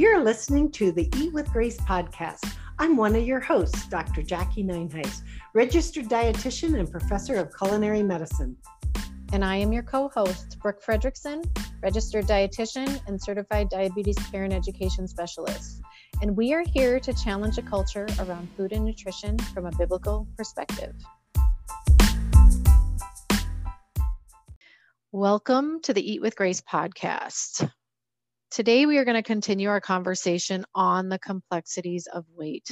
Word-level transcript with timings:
You're 0.00 0.24
listening 0.24 0.70
to 0.72 0.92
the 0.92 1.10
Eat 1.18 1.34
with 1.34 1.52
Grace 1.52 1.76
podcast. 1.76 2.50
I'm 2.78 2.96
one 2.96 3.14
of 3.14 3.26
your 3.26 3.38
hosts, 3.38 3.86
Dr. 3.86 4.22
Jacque 4.22 4.56
Nineheis, 4.56 5.20
registered 5.52 6.06
dietitian 6.06 6.78
and 6.78 6.90
professor 6.90 7.34
of 7.34 7.54
culinary 7.54 8.02
medicine. 8.02 8.56
And 9.34 9.44
I 9.44 9.56
am 9.56 9.74
your 9.74 9.82
co 9.82 10.08
host, 10.08 10.58
Brooke 10.62 10.82
Fredrickson, 10.82 11.44
registered 11.82 12.24
dietitian 12.24 12.98
and 13.06 13.20
certified 13.20 13.68
diabetes 13.68 14.16
care 14.30 14.44
and 14.44 14.54
education 14.54 15.06
specialist. 15.06 15.82
And 16.22 16.34
we 16.34 16.54
are 16.54 16.64
here 16.66 16.98
to 16.98 17.12
challenge 17.12 17.58
a 17.58 17.62
culture 17.62 18.06
around 18.20 18.48
food 18.56 18.72
and 18.72 18.86
nutrition 18.86 19.38
from 19.52 19.66
a 19.66 19.72
biblical 19.72 20.26
perspective. 20.34 20.94
Welcome 25.12 25.80
to 25.82 25.92
the 25.92 26.10
Eat 26.10 26.22
with 26.22 26.36
Grace 26.36 26.62
podcast. 26.62 27.70
Today, 28.50 28.84
we 28.84 28.98
are 28.98 29.04
going 29.04 29.14
to 29.14 29.22
continue 29.22 29.68
our 29.68 29.80
conversation 29.80 30.64
on 30.74 31.08
the 31.08 31.20
complexities 31.20 32.08
of 32.12 32.24
weight. 32.34 32.68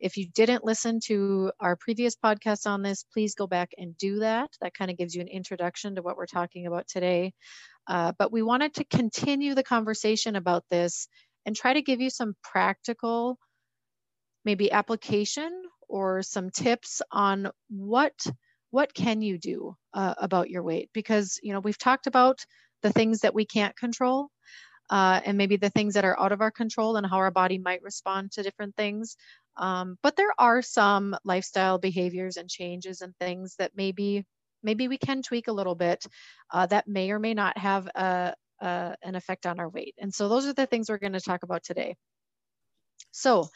If 0.00 0.16
you 0.16 0.26
didn't 0.34 0.64
listen 0.64 0.98
to 1.04 1.52
our 1.60 1.76
previous 1.76 2.16
podcast 2.16 2.66
on 2.66 2.82
this, 2.82 3.04
please 3.04 3.36
go 3.36 3.46
back 3.46 3.70
and 3.78 3.96
do 3.96 4.18
that. 4.18 4.50
That 4.60 4.74
kind 4.74 4.90
of 4.90 4.96
gives 4.96 5.14
you 5.14 5.20
an 5.20 5.28
introduction 5.28 5.94
to 5.94 6.02
what 6.02 6.16
we're 6.16 6.26
talking 6.26 6.66
about 6.66 6.88
today. 6.88 7.32
Uh, 7.86 8.10
but 8.18 8.32
we 8.32 8.42
wanted 8.42 8.74
to 8.74 8.84
continue 8.84 9.54
the 9.54 9.62
conversation 9.62 10.34
about 10.34 10.64
this 10.68 11.06
and 11.46 11.54
try 11.54 11.74
to 11.74 11.82
give 11.82 12.00
you 12.00 12.10
some 12.10 12.34
practical, 12.42 13.38
maybe 14.44 14.72
application 14.72 15.62
or 15.88 16.22
some 16.22 16.50
tips 16.50 17.02
on 17.12 17.50
what 17.68 18.14
what 18.72 18.94
can 18.94 19.22
you 19.22 19.38
do 19.38 19.76
uh, 19.94 20.14
about 20.18 20.50
your 20.50 20.62
weight 20.62 20.90
because 20.92 21.38
you 21.42 21.52
know 21.52 21.60
we've 21.60 21.78
talked 21.78 22.06
about 22.06 22.44
the 22.82 22.92
things 22.92 23.20
that 23.20 23.34
we 23.34 23.44
can't 23.44 23.76
control 23.76 24.28
uh, 24.90 25.20
and 25.24 25.38
maybe 25.38 25.56
the 25.56 25.70
things 25.70 25.94
that 25.94 26.04
are 26.04 26.18
out 26.20 26.32
of 26.32 26.40
our 26.40 26.50
control 26.50 26.96
and 26.96 27.06
how 27.06 27.16
our 27.18 27.30
body 27.30 27.58
might 27.58 27.82
respond 27.82 28.32
to 28.32 28.42
different 28.42 28.76
things. 28.76 29.16
Um, 29.56 29.96
but 30.02 30.16
there 30.16 30.32
are 30.38 30.62
some 30.62 31.16
lifestyle 31.24 31.78
behaviors 31.78 32.36
and 32.36 32.48
changes 32.48 33.00
and 33.00 33.14
things 33.18 33.54
that 33.58 33.72
maybe 33.74 34.24
maybe 34.62 34.88
we 34.88 34.98
can 34.98 35.22
tweak 35.22 35.48
a 35.48 35.52
little 35.52 35.74
bit 35.74 36.04
uh, 36.52 36.66
that 36.66 36.86
may 36.86 37.10
or 37.10 37.18
may 37.18 37.32
not 37.32 37.56
have 37.56 37.86
a, 37.94 38.34
a, 38.60 38.94
an 39.02 39.14
effect 39.14 39.46
on 39.46 39.58
our 39.58 39.68
weight. 39.68 39.94
And 39.98 40.12
so 40.12 40.28
those 40.28 40.46
are 40.46 40.52
the 40.52 40.66
things 40.66 40.90
we're 40.90 40.98
going 40.98 41.14
to 41.14 41.20
talk 41.20 41.42
about 41.44 41.62
today. 41.62 41.96
So, 43.12 43.48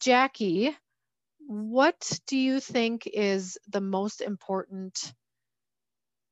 Jacque, 0.00 0.74
what 1.46 2.18
do 2.26 2.36
you 2.38 2.60
think 2.60 3.06
is 3.06 3.58
the 3.68 3.80
most 3.80 4.20
important 4.20 5.12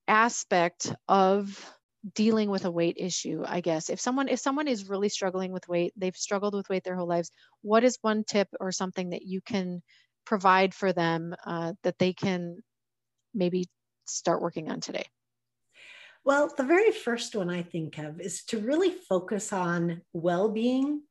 aspect 0.07 0.93
of 1.07 1.75
dealing 2.15 2.51
with 2.51 2.65
a 2.65 2.71
weight 2.71 2.97
issue 2.99 3.43
i 3.47 3.61
guess. 3.61 3.91
If 3.91 4.01
someone 4.01 4.29
if 4.29 4.41
someone 4.41 4.69
is 4.69 4.89
really 4.89 5.09
struggling 5.09 5.53
with 5.53 5.69
weight 5.69 5.93
they've 5.97 6.17
struggled 6.17 6.55
with 6.55 6.69
weight 6.69 6.85
their 6.85 6.97
whole 6.97 7.09
lives 7.09 7.31
what 7.63 7.85
is 7.85 7.99
one 8.03 8.25
tip 8.25 8.49
or 8.61 8.73
something 8.73 9.11
that 9.11 9.23
you 9.23 9.41
can 9.41 9.83
provide 10.25 10.75
for 10.75 10.93
them 10.93 11.35
uh, 11.47 11.73
that 11.83 11.99
they 11.99 12.13
can 12.13 12.59
maybe 13.35 13.67
start 14.07 14.43
working 14.43 14.71
on 14.71 14.81
today? 14.81 15.07
Well 16.25 16.53
the 16.57 16.65
very 16.65 16.93
first 16.93 17.35
one 17.35 17.51
i 17.51 17.63
think 17.63 17.99
of 17.99 18.21
is 18.21 18.45
to 18.45 18.59
really 18.59 18.91
focus 18.91 19.53
on 19.53 20.03
well-being 20.13 21.03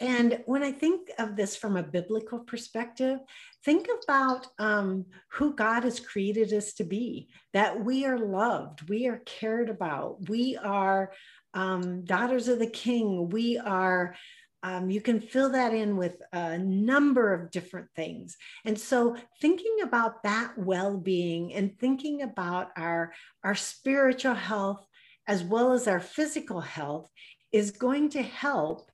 and 0.00 0.42
when 0.46 0.62
I 0.62 0.72
think 0.72 1.10
of 1.18 1.36
this 1.36 1.56
from 1.56 1.76
a 1.76 1.82
biblical 1.82 2.40
perspective, 2.40 3.18
think 3.64 3.88
about 4.04 4.46
um, 4.58 5.06
who 5.32 5.54
God 5.54 5.84
has 5.84 6.00
created 6.00 6.52
us 6.52 6.74
to 6.74 6.84
be, 6.84 7.28
that 7.52 7.84
we 7.84 8.04
are 8.04 8.18
loved, 8.18 8.88
we 8.88 9.06
are 9.06 9.22
cared 9.24 9.70
about, 9.70 10.28
we 10.28 10.56
are 10.56 11.12
um, 11.54 12.04
daughters 12.04 12.48
of 12.48 12.58
the 12.58 12.66
king, 12.66 13.28
we 13.30 13.58
are. 13.58 14.14
Um, 14.62 14.88
you 14.88 15.02
can 15.02 15.20
fill 15.20 15.50
that 15.50 15.74
in 15.74 15.98
with 15.98 16.22
a 16.32 16.56
number 16.56 17.34
of 17.34 17.50
different 17.50 17.88
things. 17.94 18.38
And 18.64 18.80
so, 18.80 19.14
thinking 19.38 19.76
about 19.82 20.22
that 20.22 20.56
well 20.56 20.96
being 20.96 21.52
and 21.52 21.78
thinking 21.78 22.22
about 22.22 22.70
our, 22.74 23.12
our 23.44 23.54
spiritual 23.54 24.32
health 24.32 24.86
as 25.26 25.42
well 25.42 25.72
as 25.72 25.86
our 25.86 26.00
physical 26.00 26.60
health 26.60 27.10
is 27.52 27.70
going 27.70 28.10
to 28.10 28.22
help 28.22 28.90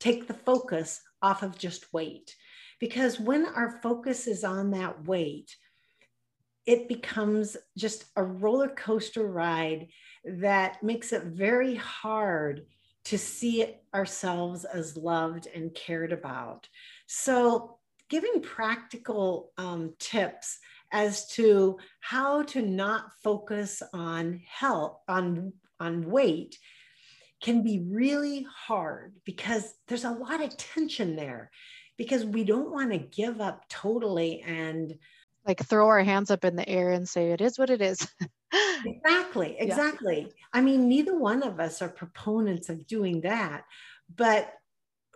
take 0.00 0.26
the 0.26 0.34
focus 0.34 1.00
off 1.22 1.42
of 1.42 1.56
just 1.56 1.92
weight. 1.92 2.34
Because 2.80 3.20
when 3.20 3.46
our 3.46 3.78
focus 3.82 4.26
is 4.26 4.42
on 4.42 4.70
that 4.72 5.04
weight, 5.06 5.54
it 6.66 6.88
becomes 6.88 7.56
just 7.76 8.06
a 8.16 8.22
roller 8.22 8.68
coaster 8.68 9.26
ride 9.26 9.88
that 10.24 10.82
makes 10.82 11.12
it 11.12 11.24
very 11.24 11.74
hard 11.74 12.66
to 13.04 13.18
see 13.18 13.66
ourselves 13.94 14.64
as 14.64 14.96
loved 14.96 15.46
and 15.54 15.74
cared 15.74 16.12
about. 16.12 16.68
So, 17.06 17.78
giving 18.08 18.40
practical 18.42 19.52
um, 19.56 19.94
tips 19.98 20.58
as 20.92 21.28
to 21.28 21.78
how 22.00 22.42
to 22.42 22.60
not 22.60 23.12
focus 23.22 23.82
on 23.92 24.42
health, 24.46 24.98
on, 25.08 25.52
on 25.78 26.10
weight, 26.10 26.58
can 27.42 27.62
be 27.62 27.80
really 27.90 28.46
hard 28.66 29.14
because 29.24 29.74
there's 29.88 30.04
a 30.04 30.10
lot 30.10 30.42
of 30.42 30.56
tension 30.56 31.16
there 31.16 31.50
because 31.96 32.24
we 32.24 32.44
don't 32.44 32.70
want 32.70 32.92
to 32.92 32.98
give 32.98 33.40
up 33.40 33.68
totally 33.68 34.42
and 34.42 34.94
like 35.46 35.64
throw 35.66 35.88
our 35.88 36.02
hands 36.02 36.30
up 36.30 36.44
in 36.44 36.56
the 36.56 36.68
air 36.68 36.90
and 36.90 37.08
say 37.08 37.30
it 37.30 37.40
is 37.40 37.58
what 37.58 37.70
it 37.70 37.80
is 37.80 38.06
exactly 38.84 39.56
exactly 39.58 40.22
yeah. 40.22 40.32
i 40.52 40.60
mean 40.60 40.88
neither 40.88 41.18
one 41.18 41.42
of 41.42 41.60
us 41.60 41.80
are 41.80 41.88
proponents 41.88 42.68
of 42.68 42.86
doing 42.86 43.20
that 43.22 43.64
but 44.16 44.52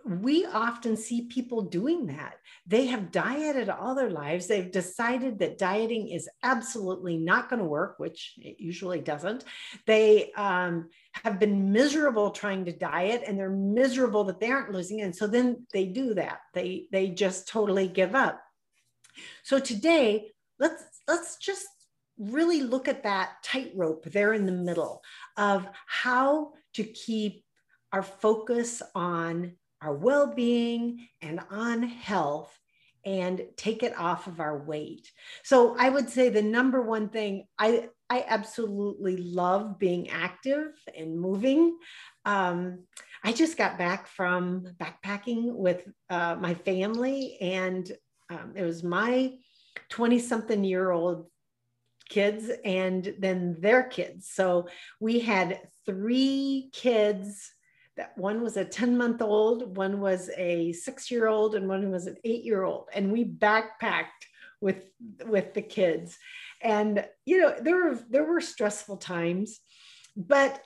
we 0.05 0.45
often 0.45 0.95
see 0.95 1.23
people 1.23 1.63
doing 1.63 2.05
that. 2.05 2.35
They 2.67 2.85
have 2.85 3.11
dieted 3.11 3.69
all 3.69 3.95
their 3.95 4.11
lives. 4.11 4.45
They've 4.45 4.71
decided 4.71 5.39
that 5.39 5.57
dieting 5.57 6.09
is 6.09 6.29
absolutely 6.43 7.17
not 7.17 7.49
going 7.49 7.59
to 7.59 7.67
work, 7.67 7.95
which 7.97 8.35
it 8.37 8.57
usually 8.59 9.01
doesn't. 9.01 9.45
They 9.87 10.31
um, 10.33 10.89
have 11.23 11.39
been 11.39 11.71
miserable 11.71 12.29
trying 12.29 12.65
to 12.65 12.71
diet 12.71 13.23
and 13.25 13.37
they're 13.37 13.49
miserable 13.49 14.23
that 14.25 14.39
they 14.39 14.51
aren't 14.51 14.71
losing. 14.71 15.01
And 15.01 15.15
so 15.15 15.25
then 15.25 15.65
they 15.73 15.85
do 15.87 16.13
that. 16.13 16.39
They, 16.53 16.85
they 16.91 17.09
just 17.09 17.47
totally 17.47 17.87
give 17.87 18.13
up. 18.13 18.39
So 19.41 19.57
today, 19.57 20.31
let's, 20.59 20.83
let's 21.07 21.37
just 21.37 21.65
really 22.19 22.61
look 22.61 22.87
at 22.87 23.03
that 23.03 23.31
tightrope 23.43 24.05
there 24.05 24.33
in 24.33 24.45
the 24.45 24.51
middle 24.51 25.01
of 25.35 25.67
how 25.87 26.53
to 26.75 26.83
keep 26.83 27.43
our 27.91 28.03
focus 28.03 28.83
on 28.93 29.53
our 29.85 29.93
well 29.93 30.33
being 30.33 31.07
and 31.21 31.39
on 31.51 31.83
health 31.83 32.51
and 33.05 33.45
take 33.55 33.83
it 33.83 33.97
off 33.97 34.25
of 34.25 34.39
our 34.39 34.57
weight. 34.57 35.11
So 35.43 35.75
I 35.77 35.89
would 35.89 36.09
say 36.09 36.29
the 36.29 36.41
number 36.41 36.81
one 36.81 37.09
thing 37.09 37.45
I 37.59 37.89
I 38.09 38.25
absolutely 38.27 39.17
love 39.17 39.79
being 39.79 40.09
active 40.09 40.73
and 40.97 41.19
moving. 41.19 41.77
Um, 42.23 42.83
I 43.23 43.31
just 43.31 43.57
got 43.57 43.77
back 43.77 44.07
from 44.07 44.67
backpacking 44.79 45.53
with 45.53 45.87
uh, 46.09 46.35
my 46.39 46.53
family, 46.53 47.37
and 47.41 47.91
um, 48.29 48.53
it 48.55 48.63
was 48.63 48.83
my 48.83 49.33
20 49.89 50.19
something 50.19 50.63
year 50.63 50.91
old 50.91 51.27
kids 52.09 52.51
and 52.63 53.15
then 53.19 53.55
their 53.59 53.83
kids. 53.83 54.29
So 54.29 54.67
we 54.99 55.19
had 55.19 55.59
three 55.85 56.69
kids 56.73 57.54
that 57.97 58.17
one 58.17 58.41
was 58.41 58.57
a 58.57 58.65
10 58.65 58.97
month 58.97 59.21
old, 59.21 59.77
one 59.77 60.01
was 60.01 60.29
a 60.37 60.73
six 60.73 61.09
year 61.09 61.27
old, 61.27 61.55
and 61.55 61.67
one 61.67 61.91
was 61.91 62.07
an 62.07 62.17
eight 62.23 62.43
year 62.43 62.63
old. 62.63 62.87
And 62.93 63.11
we 63.11 63.25
backpacked 63.25 64.05
with 64.61 64.83
with 65.25 65.53
the 65.53 65.61
kids. 65.61 66.17
And 66.61 67.05
you 67.25 67.39
know, 67.39 67.55
there 67.61 67.75
were 67.75 67.99
there 68.09 68.25
were 68.25 68.41
stressful 68.41 68.97
times, 68.97 69.59
but 70.15 70.61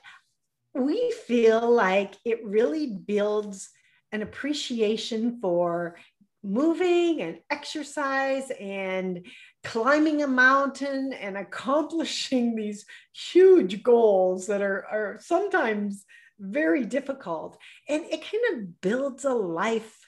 we 0.74 1.12
feel 1.26 1.70
like 1.70 2.14
it 2.24 2.44
really 2.44 2.86
builds 2.86 3.70
an 4.12 4.22
appreciation 4.22 5.38
for 5.40 5.96
moving 6.42 7.20
and 7.20 7.38
exercise 7.50 8.50
and 8.58 9.26
climbing 9.62 10.22
a 10.22 10.26
mountain 10.26 11.12
and 11.12 11.36
accomplishing 11.36 12.56
these 12.56 12.86
huge 13.12 13.82
goals 13.82 14.46
that 14.46 14.62
are, 14.62 14.86
are 14.90 15.18
sometimes 15.20 16.04
very 16.40 16.84
difficult. 16.84 17.58
And 17.88 18.04
it 18.04 18.22
kind 18.22 18.42
of 18.52 18.80
builds 18.80 19.24
a 19.24 19.34
life 19.34 19.98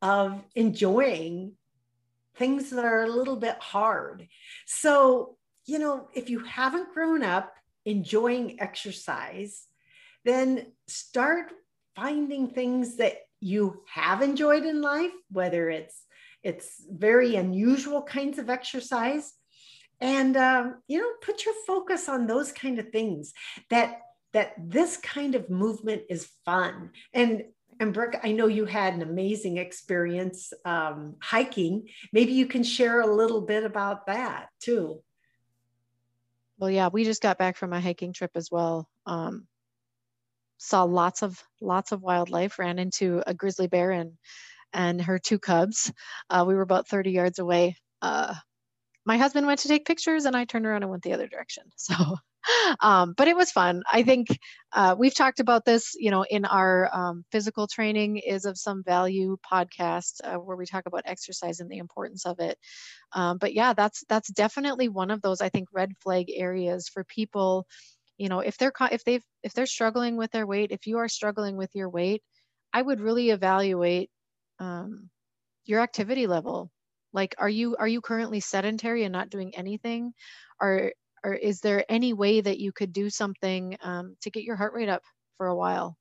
of 0.00 0.42
enjoying 0.54 1.52
things 2.36 2.70
that 2.70 2.84
are 2.84 3.02
a 3.02 3.10
little 3.10 3.36
bit 3.36 3.58
hard. 3.58 4.26
So, 4.66 5.36
you 5.66 5.78
know, 5.78 6.08
if 6.14 6.30
you 6.30 6.40
haven't 6.40 6.94
grown 6.94 7.22
up 7.22 7.52
enjoying 7.84 8.60
exercise, 8.60 9.66
then 10.24 10.72
start 10.86 11.52
finding 11.96 12.48
things 12.48 12.96
that 12.96 13.18
you 13.40 13.82
have 13.92 14.22
enjoyed 14.22 14.64
in 14.64 14.80
life, 14.80 15.12
whether 15.30 15.68
it's 15.70 16.04
it's 16.42 16.82
very 16.90 17.36
unusual 17.36 18.02
kinds 18.02 18.38
of 18.38 18.48
exercise 18.48 19.34
and 20.00 20.36
um, 20.36 20.76
you 20.88 20.98
know 20.98 21.10
put 21.22 21.44
your 21.44 21.54
focus 21.66 22.08
on 22.08 22.26
those 22.26 22.52
kind 22.52 22.78
of 22.78 22.90
things 22.90 23.32
that 23.68 24.00
that 24.32 24.54
this 24.58 24.96
kind 24.96 25.34
of 25.34 25.50
movement 25.50 26.02
is 26.08 26.28
fun. 26.44 26.90
And 27.12 27.44
And 27.80 27.94
Brooke, 27.94 28.16
I 28.22 28.32
know 28.32 28.46
you 28.46 28.66
had 28.66 28.94
an 28.94 29.02
amazing 29.02 29.56
experience 29.56 30.52
um, 30.64 31.16
hiking. 31.20 31.88
Maybe 32.12 32.32
you 32.32 32.46
can 32.46 32.62
share 32.62 33.00
a 33.00 33.14
little 33.14 33.40
bit 33.40 33.64
about 33.64 34.06
that 34.06 34.48
too. 34.60 35.02
Well, 36.58 36.70
yeah, 36.70 36.88
we 36.92 37.04
just 37.04 37.22
got 37.22 37.38
back 37.38 37.56
from 37.56 37.72
a 37.72 37.80
hiking 37.80 38.12
trip 38.12 38.32
as 38.34 38.50
well. 38.50 38.86
Um, 39.06 39.46
saw 40.58 40.82
lots 40.84 41.22
of 41.22 41.42
lots 41.62 41.92
of 41.92 42.02
wildlife. 42.02 42.58
Ran 42.58 42.78
into 42.78 43.22
a 43.26 43.32
grizzly 43.32 43.66
bear 43.66 43.92
and 43.92 44.12
and 44.74 45.00
her 45.00 45.18
two 45.18 45.38
cubs. 45.38 45.90
Uh, 46.28 46.44
we 46.46 46.54
were 46.54 46.62
about 46.62 46.86
30 46.86 47.10
yards 47.10 47.38
away. 47.38 47.76
Uh, 48.02 48.34
my 49.06 49.16
husband 49.16 49.46
went 49.46 49.60
to 49.60 49.68
take 49.68 49.86
pictures, 49.86 50.26
and 50.26 50.36
I 50.36 50.44
turned 50.44 50.66
around 50.66 50.82
and 50.82 50.90
went 50.90 51.02
the 51.02 51.14
other 51.14 51.26
direction. 51.26 51.64
So 51.76 51.94
um, 52.80 53.14
but 53.16 53.28
it 53.28 53.36
was 53.36 53.50
fun. 53.50 53.82
I 53.92 54.02
think 54.02 54.28
uh, 54.72 54.94
we've 54.98 55.14
talked 55.14 55.40
about 55.40 55.64
this, 55.64 55.94
you 55.98 56.10
know, 56.10 56.24
in 56.28 56.44
our 56.44 56.88
um, 56.94 57.24
physical 57.30 57.66
training 57.66 58.18
is 58.18 58.44
of 58.44 58.58
some 58.58 58.82
value 58.84 59.36
podcast 59.50 60.20
uh, 60.24 60.36
where 60.36 60.56
we 60.56 60.66
talk 60.66 60.86
about 60.86 61.02
exercise 61.04 61.60
and 61.60 61.70
the 61.70 61.78
importance 61.78 62.26
of 62.26 62.40
it. 62.40 62.58
Um, 63.12 63.38
but 63.38 63.54
yeah, 63.54 63.72
that's 63.74 64.04
that's 64.08 64.30
definitely 64.32 64.88
one 64.88 65.10
of 65.10 65.22
those 65.22 65.40
I 65.40 65.48
think 65.48 65.68
red 65.72 65.92
flag 66.00 66.30
areas 66.34 66.88
for 66.88 67.04
people. 67.04 67.66
You 68.18 68.28
know, 68.28 68.40
if 68.40 68.58
they're 68.58 68.72
if 68.92 69.04
they've 69.04 69.24
if 69.42 69.54
they're 69.54 69.66
struggling 69.66 70.16
with 70.16 70.30
their 70.30 70.46
weight, 70.46 70.72
if 70.72 70.86
you 70.86 70.98
are 70.98 71.08
struggling 71.08 71.56
with 71.56 71.70
your 71.74 71.88
weight, 71.88 72.22
I 72.72 72.82
would 72.82 73.00
really 73.00 73.30
evaluate 73.30 74.10
um, 74.58 75.10
your 75.64 75.80
activity 75.80 76.26
level. 76.26 76.70
Like, 77.12 77.34
are 77.38 77.48
you 77.48 77.76
are 77.76 77.88
you 77.88 78.00
currently 78.00 78.40
sedentary 78.40 79.04
and 79.04 79.12
not 79.12 79.30
doing 79.30 79.54
anything? 79.56 80.12
Are 80.60 80.92
or 81.24 81.34
is 81.34 81.60
there 81.60 81.84
any 81.88 82.12
way 82.12 82.40
that 82.40 82.58
you 82.58 82.72
could 82.72 82.92
do 82.92 83.10
something 83.10 83.76
um, 83.82 84.16
to 84.22 84.30
get 84.30 84.44
your 84.44 84.56
heart 84.56 84.74
rate 84.74 84.88
up 84.88 85.02
for 85.36 85.46
a 85.46 85.56
while? 85.56 85.96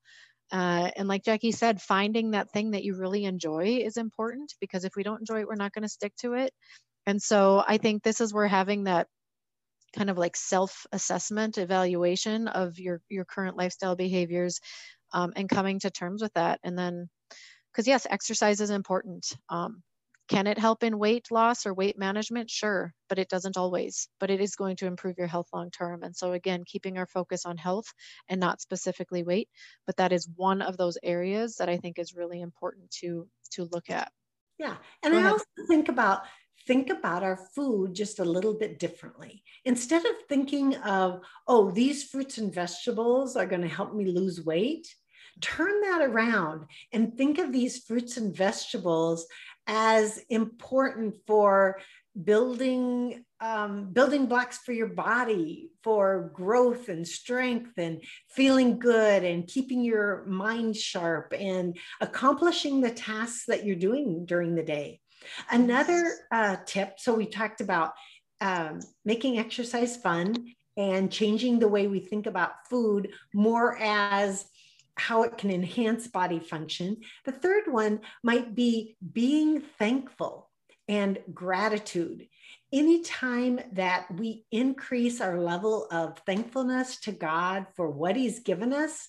Uh, 0.52 0.90
and 0.96 1.08
like 1.08 1.24
Jacque 1.24 1.54
said, 1.54 1.82
finding 1.82 2.32
that 2.32 2.52
thing 2.52 2.72
that 2.72 2.84
you 2.84 2.96
really 2.96 3.26
enjoy 3.26 3.82
is 3.84 3.98
important 3.98 4.54
because 4.60 4.84
if 4.84 4.96
we 4.96 5.04
don't 5.04 5.20
enjoy 5.20 5.42
it, 5.42 5.48
we're 5.48 5.56
not 5.56 5.74
going 5.74 5.84
to 5.84 5.90
stick 5.90 6.14
to 6.18 6.34
it. 6.34 6.52
And 7.06 7.22
so 7.22 7.64
I 7.68 7.78
think 7.78 8.04
this 8.04 8.22
is 8.22 8.34
where 8.34 8.48
having 8.48 8.86
that 8.86 9.08
kind 9.96 10.10
of 10.10 10.18
like 10.18 10.36
self-assessment 10.36 11.58
evaluation 11.58 12.48
of 12.48 12.80
your 12.80 13.02
your 13.10 13.26
current 13.26 13.58
lifestyle 13.58 13.96
behaviors 13.96 14.60
um, 15.14 15.34
and 15.36 15.50
coming 15.50 15.80
to 15.80 15.90
terms 15.90 16.22
with 16.22 16.34
that 16.34 16.60
and 16.64 16.78
then 16.78 17.10
because 17.72 17.88
yes 17.88 18.06
exercise 18.10 18.62
is 18.62 18.70
important 18.70 19.26
um, 19.50 19.82
can 20.30 20.46
it 20.46 20.60
help 20.60 20.84
in 20.84 21.00
weight 21.00 21.32
loss 21.32 21.66
or 21.66 21.74
weight 21.74 21.98
management? 21.98 22.52
Sure, 22.52 22.94
but 23.10 23.18
it 23.18 23.30
doesn't 23.30 23.58
always. 23.58 24.08
But 24.20 24.30
it 24.30 24.40
is 24.40 24.56
going 24.56 24.76
to 24.78 24.86
improve 24.86 25.18
your 25.18 25.28
health 25.28 25.48
long 25.52 25.72
term. 25.72 26.04
And 26.04 26.16
so, 26.16 26.34
again, 26.34 26.64
keeping 26.66 26.98
our 26.98 27.08
focus 27.08 27.46
on 27.46 27.58
health 27.58 27.92
and 28.30 28.40
not 28.40 28.62
specifically 28.62 29.24
weight, 29.24 29.50
but 29.88 29.98
that 29.98 30.14
is 30.14 30.30
one 30.36 30.62
of 30.62 30.78
those 30.78 30.98
areas 31.04 31.56
that 31.56 31.68
I 31.68 31.78
think 31.78 31.98
is 31.98 32.16
really 32.16 32.42
important 32.42 32.92
to 33.02 33.28
to 33.54 33.68
look 33.72 33.90
at. 33.90 34.12
Yeah, 34.60 34.78
and 35.04 35.16
I 35.16 35.30
also 35.30 35.46
think 35.68 35.90
about 35.90 36.22
think 36.68 36.90
about 36.92 37.24
our 37.24 37.38
food 37.56 37.96
just 37.96 38.20
a 38.20 38.26
little 38.26 38.54
bit 38.54 38.78
differently. 38.78 39.44
Instead 39.66 40.06
of 40.06 40.12
thinking 40.28 40.76
of, 40.76 41.22
oh, 41.48 41.72
these 41.72 42.04
fruits 42.04 42.38
and 42.38 42.54
vegetables 42.54 43.36
are 43.36 43.48
going 43.48 43.62
to 43.62 43.68
help 43.68 43.96
me 43.96 44.06
lose 44.06 44.44
weight, 44.44 44.94
turn 45.42 45.82
that 45.82 46.02
around 46.02 46.66
and 46.92 47.18
think 47.18 47.38
of 47.38 47.52
these 47.52 47.80
fruits 47.80 48.18
and 48.18 48.36
vegetables 48.36 49.26
as 49.70 50.20
important 50.30 51.16
for 51.28 51.80
building 52.24 53.24
um, 53.40 53.94
building 53.94 54.26
blocks 54.26 54.58
for 54.58 54.74
your 54.74 54.88
body 54.88 55.70
for 55.84 56.32
growth 56.34 56.90
and 56.90 57.08
strength 57.08 57.72
and 57.78 58.04
feeling 58.30 58.80
good 58.80 59.24
and 59.24 59.48
keeping 59.48 59.82
your 59.82 60.26
mind 60.26 60.76
sharp 60.76 61.34
and 61.38 61.78
accomplishing 62.02 62.82
the 62.82 62.92
tasks 62.92 63.46
that 63.48 63.66
you're 63.66 63.78
doing 63.78 64.26
during 64.26 64.56
the 64.56 64.64
day. 64.64 65.00
Another 65.50 66.16
uh, 66.32 66.58
tip 66.66 66.96
so 66.98 67.14
we 67.14 67.28
talked 67.28 67.62
about 67.62 67.94
um, 68.42 68.80
making 69.06 69.38
exercise 69.38 69.96
fun 69.96 70.36
and 70.76 71.12
changing 71.12 71.60
the 71.60 71.68
way 71.68 71.88
we 71.88 72.00
think 72.00 72.26
about 72.26 72.68
food 72.70 73.14
more 73.34 73.78
as 73.80 74.46
how 75.00 75.24
it 75.24 75.38
can 75.38 75.50
enhance 75.50 76.08
body 76.08 76.40
function. 76.40 76.98
The 77.26 77.32
third 77.32 77.64
one 77.68 78.02
might 78.24 78.54
be 78.54 78.98
being 79.14 79.62
thankful 79.62 80.50
and 80.88 81.20
gratitude. 81.34 82.28
Anytime 82.74 83.60
that 83.74 84.08
we 84.14 84.46
increase 84.52 85.22
our 85.22 85.40
level 85.40 85.88
of 85.92 86.20
thankfulness 86.26 87.00
to 87.02 87.12
God 87.12 87.68
for 87.76 87.90
what 87.90 88.16
He's 88.16 88.40
given 88.40 88.74
us, 88.74 89.08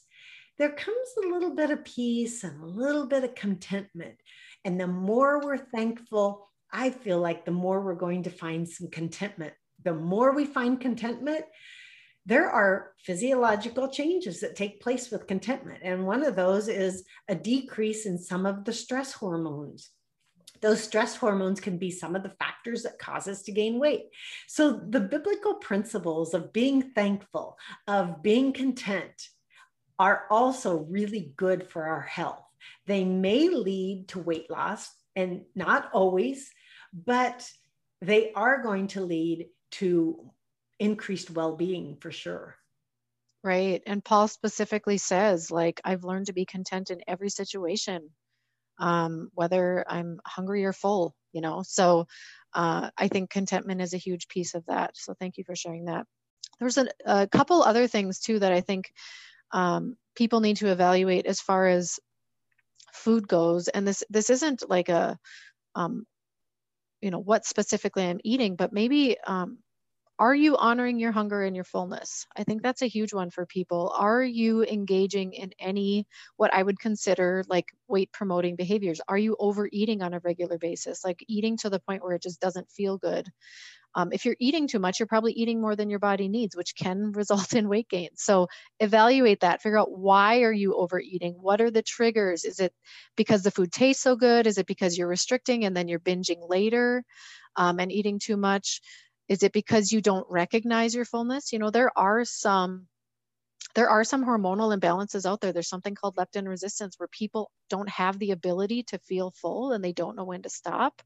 there 0.58 0.72
comes 0.72 1.08
a 1.16 1.28
little 1.28 1.54
bit 1.54 1.70
of 1.70 1.84
peace 1.84 2.44
and 2.44 2.62
a 2.62 2.66
little 2.66 3.06
bit 3.06 3.25
of 3.25 3.34
contentment. 3.34 4.16
And 4.64 4.78
the 4.78 4.87
more 4.87 5.40
we're 5.44 5.56
thankful, 5.56 6.50
I 6.72 6.90
feel 6.90 7.19
like 7.19 7.44
the 7.44 7.50
more 7.50 7.81
we're 7.81 7.94
going 7.94 8.22
to 8.25 8.31
find 8.31 8.69
some 8.69 8.88
contentment. 8.90 9.54
The 9.82 9.94
more 9.94 10.34
we 10.34 10.44
find 10.44 10.78
contentment, 10.78 11.46
there 12.30 12.48
are 12.48 12.92
physiological 13.02 13.88
changes 13.88 14.38
that 14.38 14.54
take 14.54 14.80
place 14.80 15.10
with 15.10 15.26
contentment. 15.26 15.80
And 15.82 16.06
one 16.06 16.22
of 16.24 16.36
those 16.36 16.68
is 16.68 17.02
a 17.28 17.34
decrease 17.34 18.06
in 18.06 18.18
some 18.18 18.46
of 18.46 18.64
the 18.64 18.72
stress 18.72 19.12
hormones. 19.12 19.90
Those 20.60 20.80
stress 20.80 21.16
hormones 21.16 21.58
can 21.58 21.76
be 21.76 21.90
some 21.90 22.14
of 22.14 22.22
the 22.22 22.36
factors 22.38 22.84
that 22.84 23.00
cause 23.00 23.26
us 23.26 23.42
to 23.42 23.52
gain 23.52 23.80
weight. 23.80 24.10
So, 24.46 24.80
the 24.90 25.00
biblical 25.00 25.54
principles 25.54 26.32
of 26.32 26.52
being 26.52 26.92
thankful, 26.92 27.58
of 27.88 28.22
being 28.22 28.52
content, 28.52 29.28
are 29.98 30.26
also 30.30 30.86
really 30.88 31.32
good 31.36 31.66
for 31.66 31.82
our 31.82 32.02
health. 32.02 32.44
They 32.86 33.04
may 33.04 33.48
lead 33.48 34.06
to 34.10 34.20
weight 34.20 34.48
loss, 34.48 34.88
and 35.16 35.46
not 35.56 35.90
always, 35.92 36.48
but 36.92 37.50
they 38.00 38.32
are 38.34 38.62
going 38.62 38.86
to 38.88 39.00
lead 39.00 39.48
to 39.72 40.30
increased 40.80 41.30
well-being 41.30 41.96
for 42.00 42.10
sure. 42.10 42.56
Right. 43.44 43.82
And 43.86 44.04
paul 44.04 44.28
specifically 44.28 44.98
says 44.98 45.50
like 45.50 45.80
i've 45.84 46.04
learned 46.04 46.26
to 46.26 46.32
be 46.32 46.44
content 46.44 46.90
in 46.90 47.00
every 47.06 47.30
situation 47.30 48.10
um, 48.78 49.30
whether 49.34 49.84
i'm 49.88 50.20
hungry 50.26 50.64
or 50.64 50.72
full 50.72 51.14
you 51.32 51.40
know? 51.40 51.62
So 51.64 52.06
uh, 52.54 52.90
i 52.98 53.08
think 53.08 53.30
contentment 53.30 53.80
is 53.80 53.94
a 53.94 53.98
huge 53.98 54.26
piece 54.28 54.54
of 54.54 54.64
that. 54.66 54.96
So 54.96 55.14
thank 55.14 55.38
you 55.38 55.44
for 55.44 55.54
sharing 55.54 55.84
that. 55.84 56.06
There's 56.58 56.76
a, 56.76 56.88
a 57.06 57.28
couple 57.28 57.62
other 57.62 57.86
things 57.86 58.18
too 58.18 58.40
that 58.40 58.52
i 58.52 58.60
think 58.60 58.92
um, 59.52 59.96
people 60.16 60.40
need 60.40 60.58
to 60.58 60.70
evaluate 60.70 61.26
as 61.26 61.40
far 61.40 61.66
as 61.66 61.99
food 62.92 63.26
goes. 63.26 63.68
And 63.68 63.87
this 63.87 64.04
this 64.10 64.30
isn't 64.30 64.68
like 64.68 64.88
a 64.88 65.18
um, 65.75 66.06
you 67.00 67.10
know 67.10 67.18
what 67.18 67.44
specifically 67.44 68.04
i'm 68.04 68.20
eating 68.25 68.56
but 68.56 68.72
maybe 68.72 69.16
um, 69.26 69.58
are 70.20 70.34
you 70.34 70.56
honoring 70.56 71.00
your 71.00 71.12
hunger 71.12 71.42
and 71.42 71.56
your 71.56 71.64
fullness? 71.64 72.26
I 72.36 72.44
think 72.44 72.62
that's 72.62 72.82
a 72.82 72.86
huge 72.88 73.14
one 73.14 73.30
for 73.30 73.46
people. 73.46 73.92
Are 73.96 74.22
you 74.22 74.64
engaging 74.64 75.32
in 75.32 75.52
any 75.58 76.06
what 76.36 76.54
I 76.54 76.62
would 76.62 76.78
consider 76.78 77.42
like 77.48 77.66
weight 77.88 78.12
promoting 78.12 78.56
behaviors? 78.56 79.00
Are 79.08 79.18
you 79.18 79.36
overeating 79.40 80.02
on 80.02 80.14
a 80.14 80.20
regular 80.20 80.58
basis, 80.58 81.04
like 81.04 81.24
eating 81.26 81.56
to 81.58 81.70
the 81.70 81.80
point 81.80 82.04
where 82.04 82.14
it 82.14 82.22
just 82.22 82.40
doesn't 82.40 82.70
feel 82.70 82.98
good? 82.98 83.28
Um, 83.94 84.10
if 84.12 84.24
you're 84.24 84.36
eating 84.40 84.68
too 84.68 84.78
much, 84.78 85.00
you're 85.00 85.06
probably 85.08 85.32
eating 85.32 85.60
more 85.60 85.76
than 85.76 85.90
your 85.90 85.98
body 86.00 86.28
needs, 86.28 86.56
which 86.56 86.76
can 86.76 87.12
result 87.14 87.54
in 87.54 87.68
weight 87.68 87.88
gain. 87.88 88.10
So 88.16 88.48
evaluate 88.80 89.40
that. 89.40 89.62
Figure 89.62 89.78
out 89.78 89.92
why 89.98 90.42
are 90.42 90.52
you 90.52 90.76
overeating? 90.76 91.34
What 91.40 91.60
are 91.60 91.70
the 91.70 91.82
triggers? 91.82 92.44
Is 92.44 92.60
it 92.60 92.72
because 93.16 93.42
the 93.42 93.50
food 93.52 93.72
tastes 93.72 94.02
so 94.02 94.16
good? 94.16 94.46
Is 94.46 94.58
it 94.58 94.66
because 94.66 94.98
you're 94.98 95.08
restricting 95.08 95.64
and 95.64 95.76
then 95.76 95.88
you're 95.88 96.00
binging 96.00 96.48
later 96.48 97.04
um, 97.56 97.80
and 97.80 97.92
eating 97.92 98.18
too 98.22 98.36
much? 98.36 98.80
Is 99.30 99.44
it 99.44 99.52
because 99.52 99.92
you 99.92 100.02
don't 100.02 100.26
recognize 100.28 100.94
your 100.94 101.04
fullness? 101.06 101.52
You 101.52 101.60
know, 101.60 101.70
there 101.70 101.96
are 101.96 102.25
some 102.26 102.88
there 103.76 103.88
are 103.88 104.02
some 104.02 104.25
hormonal 104.25 104.76
imbalances 104.76 105.25
out 105.25 105.40
there. 105.40 105.52
There's 105.52 105.68
something 105.68 105.94
called 105.94 106.16
leptin 106.16 106.49
resistance 106.49 106.99
where 106.99 107.06
people 107.08 107.52
don't 107.68 107.88
have 107.88 108.18
the 108.18 108.32
ability 108.32 108.82
to 108.84 108.99
feel 108.99 109.30
full 109.30 109.70
and 109.72 109.84
they 109.84 109.92
don't 109.92 110.16
know 110.16 110.25
when 110.25 110.42
to 110.42 110.50
stop. 110.50 111.00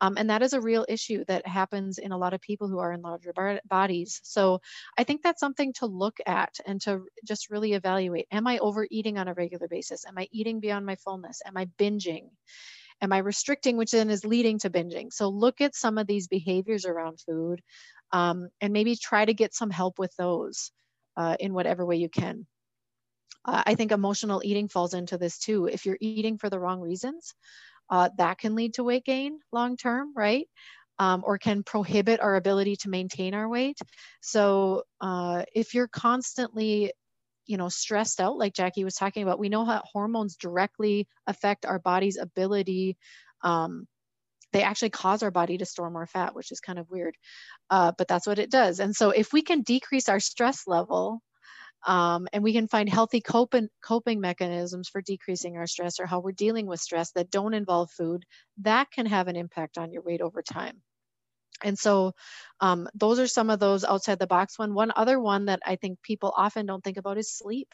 Um, 0.00 0.16
and 0.16 0.30
that 0.30 0.40
is 0.42 0.54
a 0.54 0.60
real 0.60 0.86
issue 0.88 1.24
that 1.28 1.46
happens 1.46 1.98
in 1.98 2.12
a 2.12 2.18
lot 2.18 2.32
of 2.32 2.40
people 2.40 2.68
who 2.68 2.78
are 2.78 2.92
in 2.92 3.02
larger 3.02 3.34
bodies. 3.68 4.20
So 4.24 4.62
I 4.96 5.04
think 5.04 5.22
that's 5.22 5.40
something 5.40 5.74
to 5.74 5.86
look 5.86 6.16
at 6.26 6.58
and 6.64 6.80
to 6.82 7.02
just 7.26 7.50
really 7.50 7.74
evaluate. 7.74 8.28
Am 8.30 8.46
I 8.46 8.58
overeating 8.58 9.18
on 9.18 9.28
a 9.28 9.34
regular 9.34 9.68
basis? 9.68 10.06
Am 10.06 10.16
I 10.16 10.28
eating 10.32 10.60
beyond 10.60 10.86
my 10.86 10.96
fullness? 10.96 11.42
Am 11.44 11.58
I 11.58 11.66
binging? 11.78 12.30
Am 13.02 13.12
I 13.12 13.18
restricting, 13.18 13.76
which 13.76 13.90
then 13.90 14.10
is 14.10 14.24
leading 14.24 14.58
to 14.60 14.70
binging? 14.70 15.12
So 15.12 15.28
look 15.28 15.60
at 15.60 15.74
some 15.74 15.98
of 15.98 16.06
these 16.06 16.28
behaviors 16.28 16.86
around 16.86 17.20
food 17.20 17.60
um, 18.12 18.48
and 18.60 18.72
maybe 18.72 18.96
try 18.96 19.24
to 19.24 19.34
get 19.34 19.54
some 19.54 19.70
help 19.70 19.98
with 19.98 20.14
those 20.16 20.70
uh, 21.16 21.36
in 21.38 21.52
whatever 21.52 21.84
way 21.84 21.96
you 21.96 22.08
can. 22.08 22.46
Uh, 23.44 23.62
I 23.64 23.74
think 23.74 23.92
emotional 23.92 24.42
eating 24.44 24.68
falls 24.68 24.94
into 24.94 25.18
this 25.18 25.38
too. 25.38 25.66
If 25.66 25.86
you're 25.86 25.98
eating 26.00 26.38
for 26.38 26.50
the 26.50 26.58
wrong 26.58 26.80
reasons, 26.80 27.34
uh, 27.90 28.08
that 28.18 28.38
can 28.38 28.54
lead 28.54 28.74
to 28.74 28.84
weight 28.84 29.04
gain 29.04 29.38
long 29.52 29.76
term, 29.76 30.12
right? 30.16 30.48
Um, 30.98 31.22
or 31.26 31.38
can 31.38 31.62
prohibit 31.62 32.20
our 32.20 32.36
ability 32.36 32.76
to 32.76 32.88
maintain 32.88 33.34
our 33.34 33.48
weight. 33.48 33.78
So 34.22 34.84
uh, 35.00 35.44
if 35.54 35.74
you're 35.74 35.88
constantly 35.88 36.92
you 37.46 37.56
know 37.56 37.68
stressed 37.68 38.20
out 38.20 38.36
like 38.36 38.54
jacque 38.54 38.76
was 38.78 38.94
talking 38.94 39.22
about 39.22 39.38
we 39.38 39.48
know 39.48 39.64
how 39.64 39.82
hormones 39.84 40.36
directly 40.36 41.08
affect 41.26 41.66
our 41.66 41.78
body's 41.78 42.18
ability 42.18 42.96
um, 43.42 43.86
they 44.52 44.62
actually 44.62 44.90
cause 44.90 45.22
our 45.22 45.30
body 45.30 45.58
to 45.58 45.64
store 45.64 45.90
more 45.90 46.06
fat 46.06 46.34
which 46.34 46.52
is 46.52 46.60
kind 46.60 46.78
of 46.78 46.90
weird 46.90 47.16
uh, 47.70 47.92
but 47.96 48.08
that's 48.08 48.26
what 48.26 48.38
it 48.38 48.50
does. 48.50 48.80
And 48.80 48.94
so 48.94 49.10
if 49.10 49.32
we 49.32 49.42
can 49.42 49.62
decrease 49.62 50.08
our 50.08 50.20
stress 50.20 50.62
level 50.66 51.20
um, 51.86 52.26
and 52.32 52.42
we 52.42 52.52
can 52.52 52.68
find 52.68 52.88
healthy 52.88 53.20
coping, 53.20 53.68
coping 53.84 54.20
mechanisms 54.20 54.88
for 54.88 55.02
decreasing 55.02 55.56
our 55.56 55.66
stress 55.66 56.00
or 56.00 56.06
how 56.06 56.20
we're 56.20 56.32
dealing 56.32 56.66
with 56.66 56.80
stress 56.80 57.12
that 57.12 57.30
don't 57.30 57.54
involve 57.54 57.90
food 57.90 58.24
that 58.58 58.90
can 58.90 59.06
have 59.06 59.28
an 59.28 59.36
impact 59.36 59.78
on 59.78 59.92
your 59.92 60.02
weight 60.02 60.20
over 60.20 60.42
time 60.42 60.80
and 61.64 61.78
so 61.78 62.12
um, 62.60 62.88
those 62.94 63.18
are 63.18 63.26
some 63.26 63.50
of 63.50 63.58
those 63.58 63.84
outside 63.84 64.18
the 64.18 64.26
box 64.26 64.58
one. 64.58 64.74
One 64.74 64.92
other 64.96 65.20
one 65.20 65.46
that 65.46 65.60
i 65.66 65.76
think 65.76 66.02
people 66.02 66.32
often 66.36 66.66
don't 66.66 66.82
think 66.82 66.96
about 66.96 67.18
is 67.18 67.32
sleep. 67.32 67.68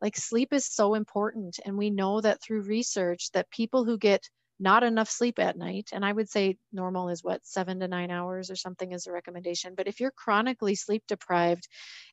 Like 0.00 0.16
sleep 0.16 0.52
is 0.52 0.66
so 0.66 0.94
important 0.94 1.60
and 1.64 1.78
we 1.78 1.90
know 1.90 2.20
that 2.20 2.42
through 2.42 2.62
research 2.62 3.30
that 3.32 3.50
people 3.50 3.84
who 3.84 3.98
get 3.98 4.28
not 4.60 4.82
enough 4.84 5.10
sleep 5.10 5.38
at 5.38 5.56
night 5.56 5.90
and 5.92 6.04
i 6.04 6.12
would 6.12 6.28
say 6.28 6.56
normal 6.72 7.08
is 7.08 7.24
what 7.24 7.44
seven 7.44 7.80
to 7.80 7.88
nine 7.88 8.10
hours 8.10 8.50
or 8.50 8.56
something 8.56 8.92
is 8.92 9.06
a 9.06 9.12
recommendation 9.12 9.74
but 9.76 9.88
if 9.88 9.98
you're 9.98 10.12
chronically 10.12 10.74
sleep 10.74 11.02
deprived 11.08 11.66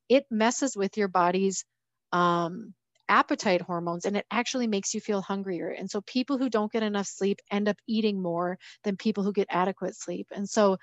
it 0.09 0.25
messes 0.31 0.75
with 0.75 0.97
your 0.97 1.07
body's 1.07 1.63
um, 2.11 2.73
appetite 3.09 3.61
hormones 3.61 4.05
and 4.05 4.15
it 4.15 4.25
actually 4.31 4.67
makes 4.67 4.93
you 4.93 5.01
feel 5.01 5.21
hungrier. 5.21 5.69
And 5.69 5.89
so 5.89 6.01
people 6.01 6.37
who 6.37 6.49
don't 6.49 6.71
get 6.71 6.83
enough 6.83 7.07
sleep 7.07 7.39
end 7.51 7.67
up 7.67 7.77
eating 7.87 8.21
more 8.21 8.57
than 8.83 8.95
people 8.95 9.23
who 9.23 9.33
get 9.33 9.47
adequate 9.49 9.95
sleep. 9.95 10.27
And 10.31 10.47
so 10.47 10.77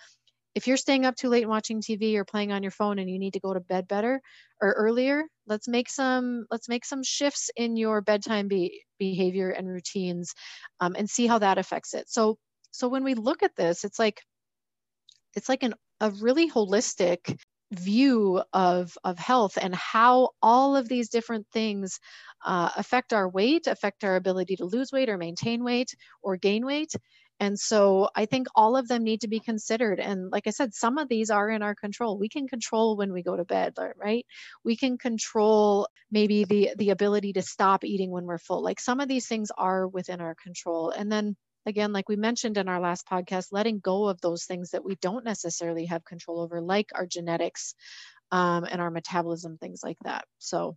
if 0.54 0.66
you're 0.66 0.78
staying 0.78 1.04
up 1.04 1.14
too 1.16 1.28
late 1.28 1.42
and 1.42 1.50
watching 1.50 1.82
TV 1.82 2.16
or 2.16 2.24
playing 2.24 2.50
on 2.50 2.62
your 2.62 2.72
phone 2.72 2.98
and 2.98 3.10
you 3.10 3.18
need 3.18 3.34
to 3.34 3.40
go 3.40 3.52
to 3.52 3.60
bed 3.60 3.86
better 3.86 4.20
or 4.60 4.72
earlier, 4.72 5.24
let's 5.46 5.68
make 5.68 5.88
some 5.88 6.46
let's 6.50 6.68
make 6.68 6.84
some 6.84 7.02
shifts 7.02 7.50
in 7.56 7.76
your 7.76 8.00
bedtime 8.00 8.48
be, 8.48 8.82
behavior 8.98 9.50
and 9.50 9.68
routines 9.68 10.32
um, 10.80 10.96
and 10.96 11.08
see 11.08 11.26
how 11.26 11.38
that 11.38 11.58
affects 11.58 11.94
it. 11.94 12.08
So 12.08 12.38
so 12.70 12.88
when 12.88 13.04
we 13.04 13.14
look 13.14 13.42
at 13.42 13.54
this, 13.56 13.84
it's 13.84 13.98
like 13.98 14.22
it's 15.34 15.48
like 15.48 15.62
an 15.62 15.74
a 16.00 16.10
really 16.10 16.50
holistic 16.50 17.38
view 17.72 18.42
of, 18.52 18.96
of 19.04 19.18
health 19.18 19.58
and 19.60 19.74
how 19.74 20.30
all 20.42 20.76
of 20.76 20.88
these 20.88 21.08
different 21.08 21.46
things 21.52 21.98
uh, 22.44 22.70
affect 22.76 23.12
our 23.12 23.28
weight, 23.28 23.66
affect 23.66 24.04
our 24.04 24.16
ability 24.16 24.56
to 24.56 24.64
lose 24.64 24.92
weight 24.92 25.08
or 25.08 25.18
maintain 25.18 25.64
weight 25.64 25.94
or 26.22 26.36
gain 26.36 26.64
weight. 26.64 26.92
And 27.38 27.58
so 27.58 28.08
I 28.14 28.24
think 28.26 28.46
all 28.54 28.76
of 28.76 28.88
them 28.88 29.04
need 29.04 29.20
to 29.20 29.28
be 29.28 29.40
considered. 29.40 30.00
And 30.00 30.30
like 30.30 30.46
I 30.46 30.50
said, 30.50 30.72
some 30.74 30.96
of 30.96 31.08
these 31.08 31.30
are 31.30 31.50
in 31.50 31.62
our 31.62 31.74
control. 31.74 32.18
We 32.18 32.30
can 32.30 32.48
control 32.48 32.96
when 32.96 33.12
we 33.12 33.22
go 33.22 33.36
to 33.36 33.44
bed, 33.44 33.74
right? 33.96 34.24
We 34.64 34.76
can 34.76 34.96
control 34.96 35.88
maybe 36.10 36.44
the 36.44 36.70
the 36.78 36.90
ability 36.90 37.34
to 37.34 37.42
stop 37.42 37.84
eating 37.84 38.10
when 38.10 38.24
we're 38.24 38.38
full. 38.38 38.62
Like 38.62 38.80
some 38.80 39.00
of 39.00 39.08
these 39.08 39.26
things 39.26 39.50
are 39.56 39.86
within 39.86 40.20
our 40.22 40.34
control. 40.34 40.90
And 40.90 41.12
then 41.12 41.36
again, 41.66 41.92
like 41.92 42.08
we 42.08 42.16
mentioned 42.16 42.56
in 42.56 42.68
our 42.68 42.80
last 42.80 43.06
podcast, 43.06 43.48
letting 43.50 43.80
go 43.80 44.08
of 44.08 44.20
those 44.20 44.44
things 44.44 44.70
that 44.70 44.84
we 44.84 44.94
don't 44.96 45.24
necessarily 45.24 45.86
have 45.86 46.04
control 46.04 46.40
over, 46.40 46.60
like 46.60 46.90
our 46.94 47.06
genetics 47.06 47.74
um, 48.30 48.64
and 48.64 48.80
our 48.80 48.90
metabolism, 48.90 49.58
things 49.58 49.80
like 49.84 49.98
that. 50.04 50.24
So, 50.38 50.76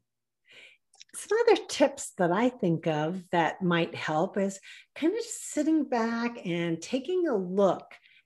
some 1.16 1.38
other 1.48 1.62
tips 1.68 2.12
that 2.18 2.32
I 2.32 2.50
think 2.50 2.86
of 2.86 3.24
that 3.32 3.64
might 3.64 3.96
help 3.96 4.38
is 4.38 4.60
kind 4.96 5.14
of 5.14 5.20
just 5.20 5.52
sitting 5.52 5.86
back 5.86 6.46
and 6.46 6.80
taking 6.80 7.28
a 7.28 7.36
look 7.36 7.86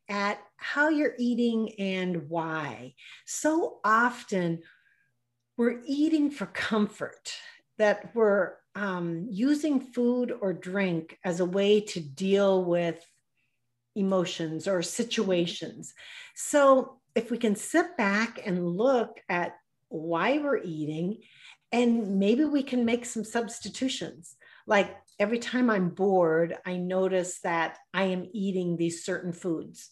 at 0.09 0.39
how 0.57 0.89
you're 0.89 1.15
eating 1.17 1.71
and 1.79 2.29
why. 2.29 2.93
So 3.25 3.79
often 3.85 4.63
we're 5.55 5.81
eating 5.85 6.29
for 6.29 6.45
comfort, 6.47 7.33
that 7.77 8.13
we're 8.13 8.55
um, 8.75 9.27
using 9.29 9.79
food 9.79 10.33
or 10.41 10.53
drink 10.53 11.19
as 11.23 11.39
a 11.39 11.45
way 11.45 11.81
to 11.81 11.99
deal 11.99 12.63
with 12.63 13.05
emotions 13.95 14.67
or 14.67 14.81
situations. 14.81 15.93
So, 16.35 16.99
if 17.15 17.29
we 17.29 17.37
can 17.37 17.55
sit 17.55 17.95
back 17.95 18.41
and 18.43 18.67
look 18.67 19.21
at 19.29 19.55
why 19.89 20.39
we're 20.39 20.63
eating, 20.63 21.19
and 21.71 22.19
maybe 22.19 22.45
we 22.45 22.63
can 22.63 22.85
make 22.85 23.05
some 23.05 23.23
substitutions. 23.23 24.35
Like 24.65 24.95
every 25.19 25.39
time 25.39 25.69
I'm 25.69 25.89
bored, 25.89 26.57
I 26.65 26.77
notice 26.77 27.39
that 27.41 27.77
I 27.93 28.05
am 28.05 28.29
eating 28.31 28.77
these 28.77 29.03
certain 29.03 29.33
foods. 29.33 29.89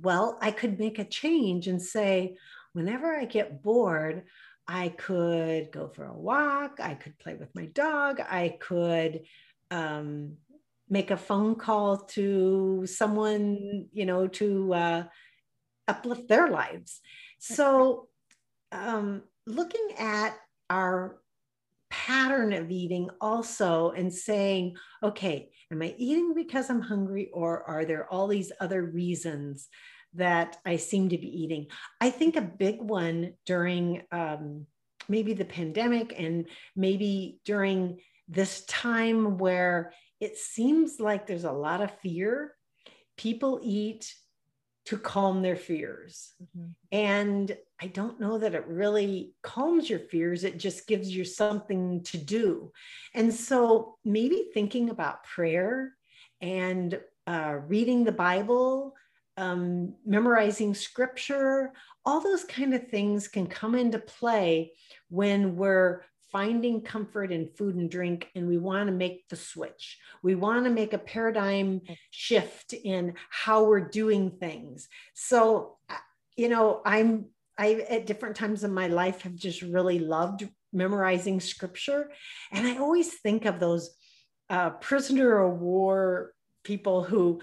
Well, 0.00 0.38
I 0.40 0.50
could 0.50 0.78
make 0.78 0.98
a 0.98 1.04
change 1.04 1.68
and 1.68 1.82
say, 1.82 2.36
whenever 2.72 3.14
I 3.14 3.24
get 3.24 3.62
bored, 3.62 4.24
I 4.66 4.90
could 4.90 5.72
go 5.72 5.88
for 5.88 6.04
a 6.04 6.16
walk. 6.16 6.78
I 6.80 6.94
could 6.94 7.18
play 7.18 7.34
with 7.34 7.54
my 7.54 7.66
dog. 7.66 8.20
I 8.20 8.56
could 8.60 9.22
um, 9.70 10.36
make 10.88 11.10
a 11.10 11.16
phone 11.16 11.56
call 11.56 11.98
to 11.98 12.86
someone, 12.86 13.86
you 13.92 14.06
know, 14.06 14.28
to 14.28 14.74
uh, 14.74 15.04
uplift 15.88 16.28
their 16.28 16.48
lives. 16.48 17.00
So, 17.38 18.08
um, 18.70 19.22
looking 19.46 19.88
at 19.98 20.36
our 20.70 21.18
pattern 21.90 22.52
of 22.52 22.70
eating 22.70 23.10
also 23.20 23.90
and 23.90 24.12
saying, 24.12 24.76
okay, 25.02 25.50
am 25.70 25.82
I 25.82 25.94
eating 25.98 26.32
because 26.34 26.70
I'm 26.70 26.80
hungry 26.80 27.28
or 27.32 27.62
are 27.64 27.84
there 27.84 28.10
all 28.10 28.28
these 28.28 28.52
other 28.60 28.82
reasons 28.82 29.68
that 30.14 30.58
I 30.64 30.76
seem 30.76 31.08
to 31.10 31.18
be 31.18 31.42
eating. 31.42 31.68
I 32.00 32.10
think 32.10 32.36
a 32.36 32.42
big 32.42 32.80
one 32.80 33.34
during 33.46 34.02
um, 34.12 34.66
maybe 35.08 35.32
the 35.32 35.44
pandemic 35.44 36.14
and 36.18 36.46
maybe 36.76 37.40
during 37.44 38.00
this 38.28 38.64
time 38.66 39.38
where 39.38 39.92
it 40.20 40.36
seems 40.36 41.00
like 41.00 41.26
there's 41.26 41.44
a 41.44 41.52
lot 41.52 41.80
of 41.80 41.90
fear, 42.00 42.54
people 43.16 43.60
eat 43.62 44.14
to 44.84 44.96
calm 44.96 45.42
their 45.42 45.56
fears. 45.56 46.32
Mm-hmm. 46.42 46.68
And 46.90 47.56
I 47.80 47.86
don't 47.86 48.20
know 48.20 48.38
that 48.38 48.54
it 48.54 48.66
really 48.66 49.34
calms 49.42 49.88
your 49.88 49.98
fears, 49.98 50.44
it 50.44 50.58
just 50.58 50.86
gives 50.86 51.14
you 51.14 51.24
something 51.24 52.02
to 52.04 52.18
do. 52.18 52.72
And 53.14 53.32
so 53.32 53.96
maybe 54.04 54.48
thinking 54.52 54.90
about 54.90 55.24
prayer 55.24 55.94
and 56.40 56.98
uh, 57.26 57.58
reading 57.66 58.04
the 58.04 58.12
Bible 58.12 58.94
um, 59.36 59.94
memorizing 60.04 60.74
scripture, 60.74 61.72
all 62.04 62.20
those 62.20 62.44
kind 62.44 62.74
of 62.74 62.88
things 62.88 63.28
can 63.28 63.46
come 63.46 63.74
into 63.74 63.98
play 63.98 64.72
when 65.08 65.56
we're 65.56 66.02
finding 66.30 66.80
comfort 66.80 67.30
in 67.30 67.46
food 67.46 67.74
and 67.74 67.90
drink 67.90 68.28
and 68.34 68.48
we 68.48 68.56
want 68.56 68.86
to 68.86 68.92
make 68.92 69.28
the 69.28 69.36
switch. 69.36 69.98
We 70.22 70.34
want 70.34 70.64
to 70.64 70.70
make 70.70 70.94
a 70.94 70.98
paradigm 70.98 71.82
shift 72.10 72.72
in 72.72 73.14
how 73.28 73.64
we're 73.64 73.88
doing 73.88 74.30
things. 74.30 74.88
So, 75.12 75.76
uh, 75.90 75.96
you 76.36 76.48
know, 76.48 76.80
I'm 76.84 77.26
I 77.58 77.84
at 77.88 78.06
different 78.06 78.36
times 78.36 78.64
in 78.64 78.72
my 78.72 78.86
life 78.86 79.22
have 79.22 79.34
just 79.34 79.60
really 79.60 79.98
loved 79.98 80.48
memorizing 80.72 81.38
scripture 81.38 82.10
and 82.50 82.66
I 82.66 82.78
always 82.78 83.12
think 83.20 83.44
of 83.44 83.60
those 83.60 83.94
uh, 84.48 84.70
prisoner 84.70 85.38
of 85.38 85.60
war 85.60 86.32
people 86.64 87.02
who 87.02 87.42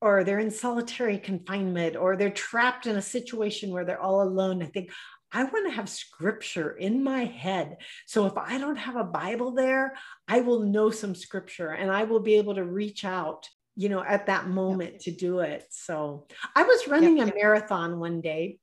or 0.00 0.24
they're 0.24 0.38
in 0.38 0.50
solitary 0.50 1.18
confinement 1.18 1.96
or 1.96 2.16
they're 2.16 2.30
trapped 2.30 2.86
in 2.86 2.96
a 2.96 3.02
situation 3.02 3.70
where 3.70 3.84
they're 3.84 4.00
all 4.00 4.22
alone. 4.22 4.62
I 4.62 4.66
think, 4.66 4.90
I 5.32 5.44
want 5.44 5.68
to 5.68 5.76
have 5.76 5.88
scripture 5.88 6.72
in 6.72 7.04
my 7.04 7.24
head. 7.24 7.76
So 8.06 8.26
if 8.26 8.36
I 8.36 8.58
don't 8.58 8.76
have 8.76 8.96
a 8.96 9.04
Bible 9.04 9.52
there, 9.52 9.94
I 10.26 10.40
will 10.40 10.60
know 10.60 10.90
some 10.90 11.14
scripture 11.14 11.70
and 11.70 11.90
I 11.90 12.04
will 12.04 12.20
be 12.20 12.34
able 12.34 12.56
to 12.56 12.64
reach 12.64 13.04
out, 13.04 13.48
you 13.76 13.88
know, 13.88 14.02
at 14.02 14.26
that 14.26 14.48
moment 14.48 14.92
yep. 14.92 15.00
to 15.02 15.10
do 15.12 15.40
it. 15.40 15.66
So 15.70 16.26
I 16.56 16.64
was 16.64 16.88
running 16.88 17.18
yep. 17.18 17.28
a 17.28 17.34
marathon 17.34 18.00
one 18.00 18.20
day 18.20 18.58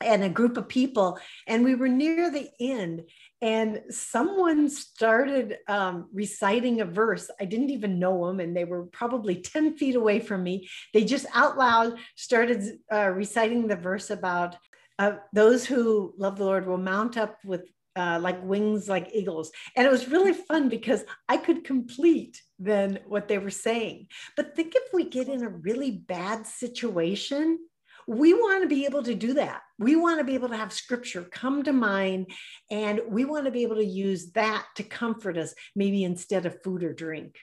and 0.00 0.24
a 0.24 0.28
group 0.28 0.56
of 0.56 0.68
people, 0.68 1.18
and 1.46 1.64
we 1.64 1.74
were 1.74 1.88
near 1.88 2.30
the 2.30 2.48
end, 2.60 3.02
and 3.42 3.82
someone 3.90 4.68
started 4.68 5.58
um, 5.68 6.08
reciting 6.12 6.80
a 6.80 6.84
verse. 6.84 7.30
I 7.40 7.44
didn't 7.44 7.70
even 7.70 7.98
know 7.98 8.26
them, 8.26 8.40
and 8.40 8.56
they 8.56 8.64
were 8.64 8.86
probably 8.86 9.36
10 9.36 9.76
feet 9.76 9.94
away 9.94 10.20
from 10.20 10.42
me. 10.42 10.68
They 10.92 11.04
just 11.04 11.26
out 11.34 11.58
loud 11.58 11.98
started 12.16 12.78
uh, 12.92 13.10
reciting 13.10 13.66
the 13.66 13.76
verse 13.76 14.10
about 14.10 14.56
uh, 14.98 15.16
those 15.32 15.64
who 15.64 16.14
love 16.18 16.36
the 16.36 16.44
Lord 16.44 16.66
will 16.66 16.76
mount 16.76 17.16
up 17.16 17.38
with 17.44 17.62
uh, 17.96 18.18
like 18.20 18.42
wings 18.44 18.88
like 18.88 19.10
eagles. 19.14 19.50
And 19.76 19.86
it 19.86 19.90
was 19.90 20.08
really 20.08 20.32
fun 20.32 20.68
because 20.68 21.04
I 21.28 21.36
could 21.36 21.64
complete 21.64 22.40
then 22.58 22.98
what 23.06 23.26
they 23.26 23.38
were 23.38 23.50
saying. 23.50 24.08
But 24.36 24.54
think 24.54 24.74
if 24.76 24.92
we 24.92 25.08
get 25.08 25.28
in 25.28 25.42
a 25.42 25.48
really 25.48 25.90
bad 25.90 26.46
situation 26.46 27.58
we 28.10 28.34
want 28.34 28.60
to 28.62 28.68
be 28.68 28.86
able 28.86 29.04
to 29.04 29.14
do 29.14 29.34
that. 29.34 29.62
We 29.78 29.94
want 29.94 30.18
to 30.18 30.24
be 30.24 30.34
able 30.34 30.48
to 30.48 30.56
have 30.56 30.72
scripture 30.72 31.22
come 31.22 31.62
to 31.62 31.72
mind 31.72 32.32
and 32.68 33.00
we 33.08 33.24
want 33.24 33.44
to 33.44 33.52
be 33.52 33.62
able 33.62 33.76
to 33.76 33.84
use 33.84 34.32
that 34.32 34.66
to 34.76 34.82
comfort 34.82 35.38
us 35.38 35.54
maybe 35.76 36.02
instead 36.02 36.44
of 36.44 36.60
food 36.64 36.82
or 36.82 36.92
drink. 36.92 37.38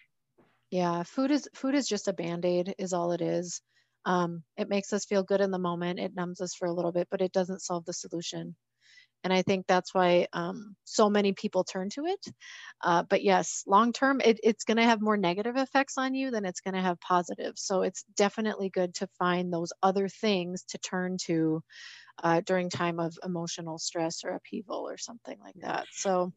Yeah, 0.69 1.03
food 1.03 1.31
is 1.31 1.47
food 1.55 1.73
is 1.73 1.87
just 1.87 2.09
a 2.09 2.13
band-aid 2.13 2.75
is 2.77 2.91
all 2.91 3.13
it 3.13 3.21
is. 3.21 3.61
Um, 4.03 4.43
it 4.57 4.67
makes 4.67 4.91
us 4.91 5.05
feel 5.05 5.23
good 5.23 5.39
in 5.39 5.51
the 5.51 5.57
moment. 5.57 6.01
It 6.01 6.13
numbs 6.13 6.41
us 6.41 6.53
for 6.53 6.67
a 6.67 6.73
little 6.73 6.91
bit, 6.91 7.07
but 7.09 7.21
it 7.21 7.31
doesn't 7.31 7.61
solve 7.61 7.85
the 7.85 7.93
solution. 7.93 8.53
And 9.23 9.33
I 9.33 9.41
think 9.41 9.65
that's 9.67 9.93
why 9.93 10.27
um, 10.33 10.75
so 10.83 11.09
many 11.09 11.33
people 11.33 11.63
turn 11.63 11.89
to 11.91 12.05
it. 12.05 12.25
Uh, 12.83 13.03
but 13.03 13.23
yes, 13.23 13.63
long 13.67 13.91
term, 13.91 14.21
it, 14.23 14.39
it's 14.43 14.63
going 14.63 14.77
to 14.77 14.83
have 14.83 15.01
more 15.01 15.17
negative 15.17 15.57
effects 15.57 15.97
on 15.97 16.13
you 16.13 16.31
than 16.31 16.45
it's 16.45 16.61
going 16.61 16.75
to 16.75 16.81
have 16.81 16.99
positive. 17.01 17.53
So 17.55 17.81
it's 17.81 18.03
definitely 18.15 18.69
good 18.69 18.93
to 18.95 19.07
find 19.19 19.51
those 19.51 19.73
other 19.83 20.07
things 20.07 20.63
to 20.69 20.77
turn 20.77 21.17
to 21.25 21.61
uh, 22.23 22.41
during 22.45 22.69
time 22.69 22.99
of 22.99 23.17
emotional 23.23 23.77
stress 23.77 24.23
or 24.23 24.31
upheaval 24.31 24.87
or 24.87 24.97
something 24.97 25.37
like 25.43 25.55
that. 25.61 25.85
So 25.91 26.31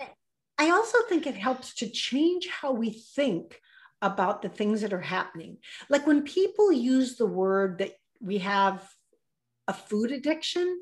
I 0.59 0.71
also 0.71 0.99
think 1.09 1.27
it 1.27 1.37
helps 1.37 1.75
to 1.77 1.89
change 1.89 2.49
how 2.49 2.73
we 2.73 2.91
think 2.91 3.61
about 4.03 4.43
the 4.43 4.49
things 4.49 4.81
that 4.83 4.93
are 4.93 5.01
happening. 5.01 5.59
Like 5.89 6.07
when 6.07 6.23
people 6.23 6.73
use 6.73 7.17
the 7.17 7.27
word 7.27 7.79
that 7.79 7.93
we 8.21 8.39
have 8.39 8.87
a 9.69 9.73
food 9.73 10.11
addiction, 10.11 10.79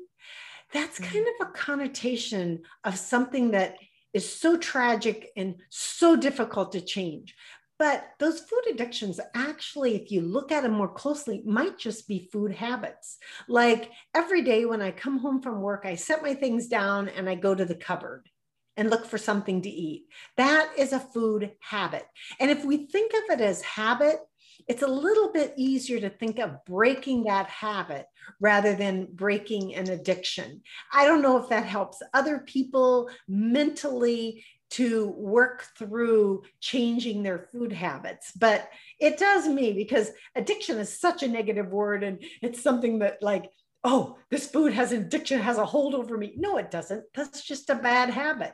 that's 0.73 0.99
kind 0.99 1.25
of 1.27 1.47
a 1.47 1.51
connotation 1.51 2.61
of 2.83 2.97
something 2.97 3.51
that 3.51 3.75
is 4.13 4.39
so 4.39 4.57
tragic 4.57 5.29
and 5.35 5.55
so 5.69 6.15
difficult 6.15 6.71
to 6.71 6.81
change. 6.81 7.35
But 7.77 8.09
those 8.19 8.41
food 8.41 8.63
addictions, 8.71 9.21
actually, 9.33 9.95
if 9.95 10.11
you 10.11 10.21
look 10.21 10.51
at 10.51 10.63
them 10.63 10.73
more 10.73 10.89
closely, 10.89 11.41
might 11.45 11.77
just 11.77 12.09
be 12.09 12.29
food 12.31 12.53
habits. 12.53 13.17
Like 13.47 13.89
every 14.13 14.41
day 14.41 14.65
when 14.65 14.81
I 14.81 14.91
come 14.91 15.19
home 15.19 15.41
from 15.41 15.61
work, 15.61 15.83
I 15.85 15.95
set 15.95 16.21
my 16.21 16.33
things 16.33 16.67
down 16.67 17.07
and 17.07 17.29
I 17.29 17.35
go 17.35 17.55
to 17.55 17.63
the 17.63 17.75
cupboard 17.75 18.27
and 18.75 18.89
look 18.89 19.05
for 19.05 19.17
something 19.17 19.61
to 19.61 19.69
eat. 19.69 20.07
That 20.35 20.71
is 20.77 20.91
a 20.91 20.99
food 20.99 21.51
habit. 21.61 22.05
And 22.39 22.51
if 22.51 22.65
we 22.65 22.87
think 22.87 23.13
of 23.13 23.39
it 23.39 23.41
as 23.41 23.61
habit, 23.61 24.19
it's 24.67 24.83
a 24.83 24.87
little 24.87 25.31
bit 25.31 25.53
easier 25.57 25.99
to 25.99 26.09
think 26.09 26.39
of 26.39 26.63
breaking 26.65 27.23
that 27.23 27.47
habit 27.47 28.05
rather 28.39 28.75
than 28.75 29.07
breaking 29.11 29.75
an 29.75 29.89
addiction. 29.89 30.61
I 30.93 31.05
don't 31.05 31.21
know 31.21 31.37
if 31.37 31.49
that 31.49 31.65
helps 31.65 32.01
other 32.13 32.39
people 32.39 33.09
mentally 33.27 34.43
to 34.71 35.07
work 35.17 35.65
through 35.77 36.43
changing 36.59 37.23
their 37.23 37.47
food 37.51 37.73
habits, 37.73 38.31
but 38.33 38.69
it 38.99 39.17
does 39.17 39.47
me 39.47 39.73
because 39.73 40.11
addiction 40.35 40.77
is 40.77 40.99
such 40.99 41.23
a 41.23 41.27
negative 41.27 41.67
word 41.67 42.03
and 42.03 42.23
it's 42.41 42.61
something 42.61 42.99
that 42.99 43.21
like 43.21 43.49
oh, 43.83 44.17
this 44.29 44.45
food 44.45 44.73
has 44.73 44.91
addiction, 44.91 45.39
has 45.39 45.57
a 45.57 45.65
hold 45.65 45.95
over 45.95 46.17
me. 46.17 46.33
No, 46.35 46.57
it 46.57 46.71
doesn't. 46.71 47.03
That's 47.13 47.43
just 47.43 47.69
a 47.69 47.75
bad 47.75 48.09
habit. 48.09 48.53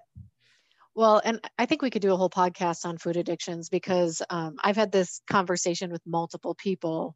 Well, 0.95 1.21
and 1.23 1.41
I 1.57 1.65
think 1.65 1.81
we 1.81 1.89
could 1.89 2.01
do 2.01 2.13
a 2.13 2.17
whole 2.17 2.29
podcast 2.29 2.85
on 2.85 2.97
food 2.97 3.17
addictions 3.17 3.69
because 3.69 4.21
um, 4.29 4.55
I've 4.63 4.77
had 4.77 4.91
this 4.93 5.21
conversation 5.29 5.91
with 5.91 6.01
multiple 6.05 6.55
people, 6.55 7.15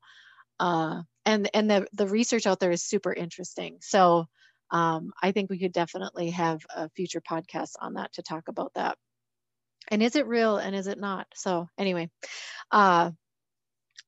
uh, 0.60 1.02
and 1.26 1.50
and 1.54 1.70
the 1.72 1.88
the 1.94 2.08
research 2.08 2.46
out 2.46 2.60
there 2.60 2.72
is 2.72 2.84
super 2.84 3.14
interesting. 3.14 3.78
So 3.82 4.26
um, 4.72 5.14
I 5.24 5.32
think 5.32 5.50
we 5.50 5.60
could 5.60 5.72
definitely 5.72 6.32
have 6.32 6.62
a 6.76 6.90
future 6.90 7.22
podcast 7.22 7.72
on 7.80 7.94
that 7.94 8.14
to 8.14 8.22
talk 8.24 8.50
about 8.50 8.74
that. 8.76 8.98
And 9.90 10.04
is 10.04 10.16
it 10.18 10.28
real 10.28 10.58
and 10.58 10.76
is 10.76 10.88
it 10.88 11.00
not? 11.00 11.28
So 11.34 11.68
anyway, 11.78 12.10
uh, 12.72 13.12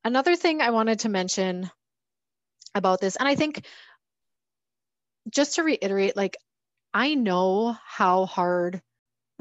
another 0.04 0.36
thing 0.36 0.62
I 0.62 0.72
wanted 0.72 1.00
to 1.01 1.10
mention 1.10 1.72
about 2.75 3.00
this, 3.00 3.16
and 3.16 3.28
I 3.28 3.36
think 3.36 3.66
just 5.30 5.56
to 5.56 5.63
reiterate, 5.63 6.18
like 6.18 6.36
I 6.94 7.16
know 7.16 7.75
how 7.86 8.25
hard 8.25 8.82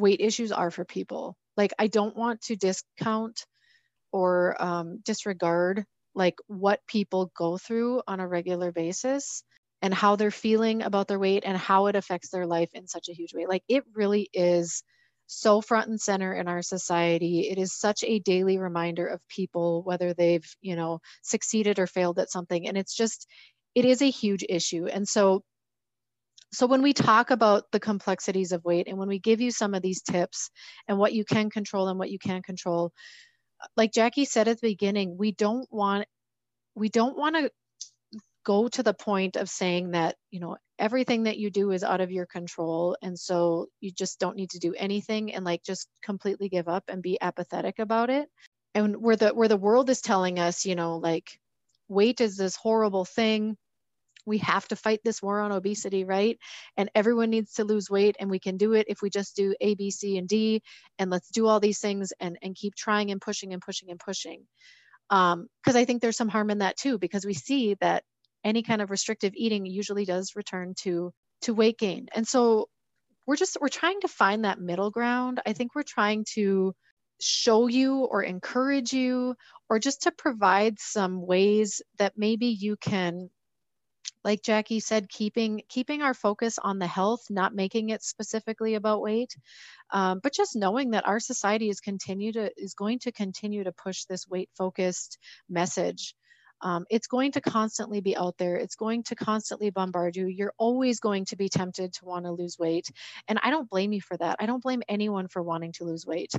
weight 0.00 0.20
issues 0.20 0.52
are 0.52 0.70
for 0.70 0.84
people. 0.84 1.36
Like, 1.56 1.72
I 1.78 1.86
don't 1.86 2.16
want 2.16 2.40
to 2.42 2.56
discount 2.56 3.44
or 4.12 4.60
um, 4.62 5.00
disregard 5.04 5.84
like 6.14 6.34
what 6.48 6.80
people 6.88 7.30
go 7.36 7.56
through 7.56 8.02
on 8.08 8.18
a 8.18 8.26
regular 8.26 8.72
basis 8.72 9.44
and 9.82 9.94
how 9.94 10.16
they're 10.16 10.30
feeling 10.30 10.82
about 10.82 11.06
their 11.06 11.18
weight 11.18 11.44
and 11.46 11.56
how 11.56 11.86
it 11.86 11.96
affects 11.96 12.30
their 12.30 12.46
life 12.46 12.70
in 12.74 12.86
such 12.86 13.08
a 13.08 13.14
huge 13.14 13.32
way. 13.32 13.46
Like, 13.46 13.62
it 13.68 13.84
really 13.94 14.28
is 14.32 14.82
so 15.26 15.60
front 15.60 15.88
and 15.88 16.00
center 16.00 16.34
in 16.34 16.48
our 16.48 16.60
society. 16.60 17.48
It 17.48 17.58
is 17.58 17.78
such 17.78 18.02
a 18.02 18.18
daily 18.18 18.58
reminder 18.58 19.06
of 19.06 19.26
people, 19.28 19.82
whether 19.84 20.12
they've, 20.12 20.44
you 20.60 20.74
know, 20.74 20.98
succeeded 21.22 21.78
or 21.78 21.86
failed 21.86 22.18
at 22.18 22.30
something. 22.30 22.66
And 22.66 22.76
it's 22.76 22.96
just, 22.96 23.28
it 23.76 23.84
is 23.84 24.02
a 24.02 24.10
huge 24.10 24.44
issue. 24.48 24.86
And 24.86 25.06
so 25.06 25.44
so 26.52 26.66
when 26.66 26.82
we 26.82 26.92
talk 26.92 27.30
about 27.30 27.64
the 27.70 27.80
complexities 27.80 28.52
of 28.52 28.64
weight 28.64 28.88
and 28.88 28.98
when 28.98 29.08
we 29.08 29.18
give 29.18 29.40
you 29.40 29.50
some 29.50 29.74
of 29.74 29.82
these 29.82 30.02
tips 30.02 30.50
and 30.88 30.98
what 30.98 31.12
you 31.12 31.24
can 31.24 31.48
control 31.48 31.88
and 31.88 31.98
what 31.98 32.10
you 32.10 32.18
can't 32.18 32.44
control, 32.44 32.92
like 33.76 33.92
Jacque 33.92 34.26
said 34.26 34.48
at 34.48 34.60
the 34.60 34.68
beginning, 34.68 35.16
we 35.16 35.32
don't 35.32 35.68
want 35.70 36.06
we 36.74 36.88
don't 36.88 37.16
want 37.16 37.36
to 37.36 37.50
go 38.44 38.68
to 38.68 38.82
the 38.82 38.94
point 38.94 39.36
of 39.36 39.48
saying 39.48 39.90
that, 39.90 40.16
you 40.30 40.40
know, 40.40 40.56
everything 40.78 41.24
that 41.24 41.38
you 41.38 41.50
do 41.50 41.70
is 41.72 41.84
out 41.84 42.00
of 42.00 42.10
your 42.10 42.26
control 42.26 42.96
and 43.02 43.18
so 43.18 43.66
you 43.80 43.92
just 43.92 44.18
don't 44.18 44.36
need 44.36 44.50
to 44.50 44.58
do 44.58 44.74
anything 44.76 45.34
and 45.34 45.44
like 45.44 45.62
just 45.62 45.88
completely 46.02 46.48
give 46.48 46.68
up 46.68 46.84
and 46.88 47.02
be 47.02 47.20
apathetic 47.20 47.78
about 47.78 48.10
it. 48.10 48.28
And 48.74 48.96
where 48.96 49.16
the 49.16 49.28
where 49.30 49.48
the 49.48 49.56
world 49.56 49.90
is 49.90 50.00
telling 50.00 50.38
us, 50.38 50.64
you 50.64 50.74
know, 50.74 50.96
like 50.96 51.38
weight 51.88 52.20
is 52.20 52.36
this 52.36 52.56
horrible 52.56 53.04
thing 53.04 53.56
we 54.26 54.38
have 54.38 54.66
to 54.68 54.76
fight 54.76 55.00
this 55.04 55.22
war 55.22 55.40
on 55.40 55.52
obesity, 55.52 56.04
right? 56.04 56.38
And 56.76 56.90
everyone 56.94 57.30
needs 57.30 57.54
to 57.54 57.64
lose 57.64 57.90
weight, 57.90 58.16
and 58.18 58.30
we 58.30 58.38
can 58.38 58.56
do 58.56 58.74
it 58.74 58.86
if 58.88 59.02
we 59.02 59.10
just 59.10 59.36
do 59.36 59.54
A, 59.60 59.74
B, 59.74 59.90
C, 59.90 60.18
and 60.18 60.28
D, 60.28 60.62
and 60.98 61.10
let's 61.10 61.30
do 61.30 61.46
all 61.46 61.60
these 61.60 61.80
things 61.80 62.12
and 62.20 62.38
and 62.42 62.54
keep 62.54 62.74
trying 62.74 63.10
and 63.10 63.20
pushing 63.20 63.52
and 63.52 63.62
pushing 63.62 63.90
and 63.90 64.00
pushing. 64.00 64.46
Because 65.08 65.34
um, 65.34 65.48
I 65.66 65.84
think 65.84 66.02
there's 66.02 66.16
some 66.16 66.28
harm 66.28 66.50
in 66.50 66.58
that 66.58 66.76
too, 66.76 66.98
because 66.98 67.26
we 67.26 67.34
see 67.34 67.74
that 67.80 68.04
any 68.44 68.62
kind 68.62 68.80
of 68.80 68.90
restrictive 68.90 69.32
eating 69.34 69.66
usually 69.66 70.04
does 70.04 70.36
return 70.36 70.74
to 70.80 71.12
to 71.42 71.54
weight 71.54 71.78
gain, 71.78 72.08
and 72.14 72.26
so 72.26 72.68
we're 73.26 73.36
just 73.36 73.56
we're 73.60 73.68
trying 73.68 74.00
to 74.00 74.08
find 74.08 74.44
that 74.44 74.60
middle 74.60 74.90
ground. 74.90 75.40
I 75.46 75.52
think 75.52 75.74
we're 75.74 75.82
trying 75.82 76.24
to 76.34 76.74
show 77.20 77.66
you 77.66 78.04
or 78.04 78.22
encourage 78.22 78.92
you 78.92 79.34
or 79.68 79.78
just 79.78 80.02
to 80.02 80.10
provide 80.12 80.78
some 80.78 81.24
ways 81.24 81.82
that 81.98 82.14
maybe 82.16 82.46
you 82.46 82.76
can 82.76 83.30
like 84.24 84.42
Jacque 84.42 84.80
said, 84.80 85.08
keeping 85.08 85.62
keeping 85.68 86.02
our 86.02 86.14
focus 86.14 86.58
on 86.58 86.78
the 86.78 86.86
health, 86.86 87.26
not 87.30 87.54
making 87.54 87.90
it 87.90 88.02
specifically 88.02 88.74
about 88.74 89.00
weight, 89.00 89.36
um, 89.90 90.20
but 90.22 90.34
just 90.34 90.56
knowing 90.56 90.90
that 90.90 91.06
our 91.06 91.20
society 91.20 91.68
is 91.68 91.80
continue 91.80 92.32
to 92.32 92.50
is 92.56 92.74
going 92.74 92.98
to 93.00 93.12
continue 93.12 93.64
to 93.64 93.72
push 93.72 94.04
this 94.04 94.28
weight 94.28 94.50
focused 94.56 95.18
message. 95.48 96.14
Um, 96.62 96.84
it's 96.90 97.06
going 97.06 97.32
to 97.32 97.40
constantly 97.40 98.02
be 98.02 98.14
out 98.14 98.36
there. 98.36 98.56
It's 98.56 98.76
going 98.76 99.04
to 99.04 99.14
constantly 99.14 99.70
bombard 99.70 100.14
you. 100.16 100.26
You're 100.26 100.52
always 100.58 101.00
going 101.00 101.24
to 101.26 101.36
be 101.36 101.48
tempted 101.48 101.94
to 101.94 102.04
want 102.04 102.26
to 102.26 102.32
lose 102.32 102.58
weight, 102.58 102.90
and 103.28 103.38
I 103.42 103.50
don't 103.50 103.70
blame 103.70 103.92
you 103.92 104.02
for 104.02 104.16
that. 104.18 104.36
I 104.40 104.46
don't 104.46 104.62
blame 104.62 104.82
anyone 104.88 105.28
for 105.28 105.42
wanting 105.42 105.72
to 105.72 105.84
lose 105.84 106.06
weight. 106.06 106.32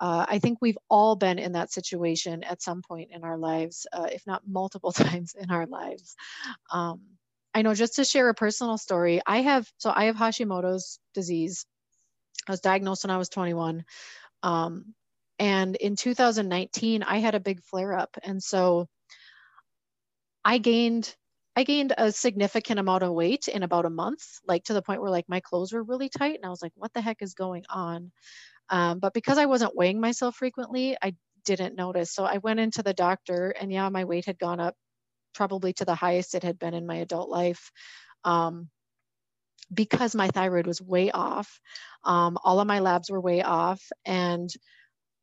Uh, 0.00 0.26
I 0.28 0.38
think 0.38 0.58
we've 0.60 0.78
all 0.90 1.16
been 1.16 1.38
in 1.38 1.52
that 1.52 1.72
situation 1.72 2.42
at 2.42 2.62
some 2.62 2.82
point 2.82 3.10
in 3.12 3.24
our 3.24 3.36
lives, 3.36 3.86
uh, 3.92 4.08
if 4.10 4.26
not 4.26 4.42
multiple 4.46 4.92
times 4.92 5.34
in 5.38 5.50
our 5.50 5.66
lives. 5.66 6.16
Um, 6.70 7.02
I 7.54 7.62
know 7.62 7.74
just 7.74 7.96
to 7.96 8.04
share 8.04 8.28
a 8.28 8.34
personal 8.34 8.78
story, 8.78 9.20
I 9.26 9.42
have, 9.42 9.70
so 9.78 9.92
I 9.94 10.06
have 10.06 10.16
Hashimoto's 10.16 10.98
disease. 11.14 11.66
I 12.48 12.52
was 12.52 12.60
diagnosed 12.60 13.04
when 13.04 13.12
I 13.12 13.18
was 13.18 13.28
21. 13.28 13.84
Um, 14.42 14.94
and 15.38 15.76
in 15.76 15.96
2019, 15.96 17.02
I 17.02 17.18
had 17.18 17.34
a 17.34 17.40
big 17.40 17.62
flare 17.62 17.96
up. 17.96 18.16
And 18.22 18.42
so 18.42 18.88
I 20.44 20.58
gained 20.58 21.14
I 21.56 21.62
gained 21.62 21.94
a 21.96 22.10
significant 22.10 22.80
amount 22.80 23.04
of 23.04 23.12
weight 23.12 23.46
in 23.46 23.62
about 23.62 23.84
a 23.84 23.90
month, 23.90 24.22
like 24.46 24.64
to 24.64 24.74
the 24.74 24.82
point 24.82 25.00
where 25.00 25.10
like 25.10 25.28
my 25.28 25.38
clothes 25.38 25.72
were 25.72 25.84
really 25.84 26.08
tight. 26.08 26.34
And 26.34 26.44
I 26.44 26.48
was 26.48 26.60
like, 26.60 26.72
what 26.74 26.92
the 26.92 27.00
heck 27.00 27.22
is 27.22 27.34
going 27.34 27.64
on? 27.70 28.10
Um, 28.70 28.98
but 28.98 29.14
because 29.14 29.38
I 29.38 29.46
wasn't 29.46 29.76
weighing 29.76 30.00
myself 30.00 30.36
frequently, 30.36 30.96
I 31.02 31.14
didn't 31.44 31.76
notice. 31.76 32.12
So 32.12 32.24
I 32.24 32.38
went 32.38 32.60
into 32.60 32.82
the 32.82 32.94
doctor, 32.94 33.50
and 33.50 33.72
yeah, 33.72 33.88
my 33.88 34.04
weight 34.04 34.26
had 34.26 34.38
gone 34.38 34.60
up 34.60 34.74
probably 35.34 35.72
to 35.74 35.84
the 35.84 35.94
highest 35.94 36.34
it 36.34 36.42
had 36.42 36.58
been 36.58 36.74
in 36.74 36.86
my 36.86 36.96
adult 36.96 37.28
life. 37.28 37.70
Um, 38.24 38.68
because 39.72 40.14
my 40.14 40.28
thyroid 40.28 40.66
was 40.66 40.80
way 40.80 41.10
off, 41.10 41.60
um, 42.04 42.38
all 42.44 42.60
of 42.60 42.66
my 42.66 42.80
labs 42.80 43.10
were 43.10 43.20
way 43.20 43.42
off, 43.42 43.82
and 44.04 44.50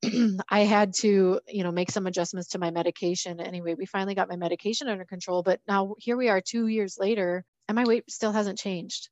I 0.49 0.61
had 0.61 0.93
to, 1.01 1.39
you 1.47 1.63
know, 1.63 1.71
make 1.71 1.91
some 1.91 2.07
adjustments 2.07 2.49
to 2.49 2.59
my 2.59 2.71
medication. 2.71 3.39
Anyway, 3.39 3.75
we 3.77 3.85
finally 3.85 4.15
got 4.15 4.29
my 4.29 4.35
medication 4.35 4.87
under 4.87 5.05
control, 5.05 5.43
but 5.43 5.59
now 5.67 5.95
here 5.99 6.17
we 6.17 6.29
are, 6.29 6.41
two 6.41 6.67
years 6.67 6.97
later, 6.99 7.43
and 7.67 7.75
my 7.75 7.83
weight 7.85 8.09
still 8.09 8.31
hasn't 8.31 8.57
changed. 8.57 9.09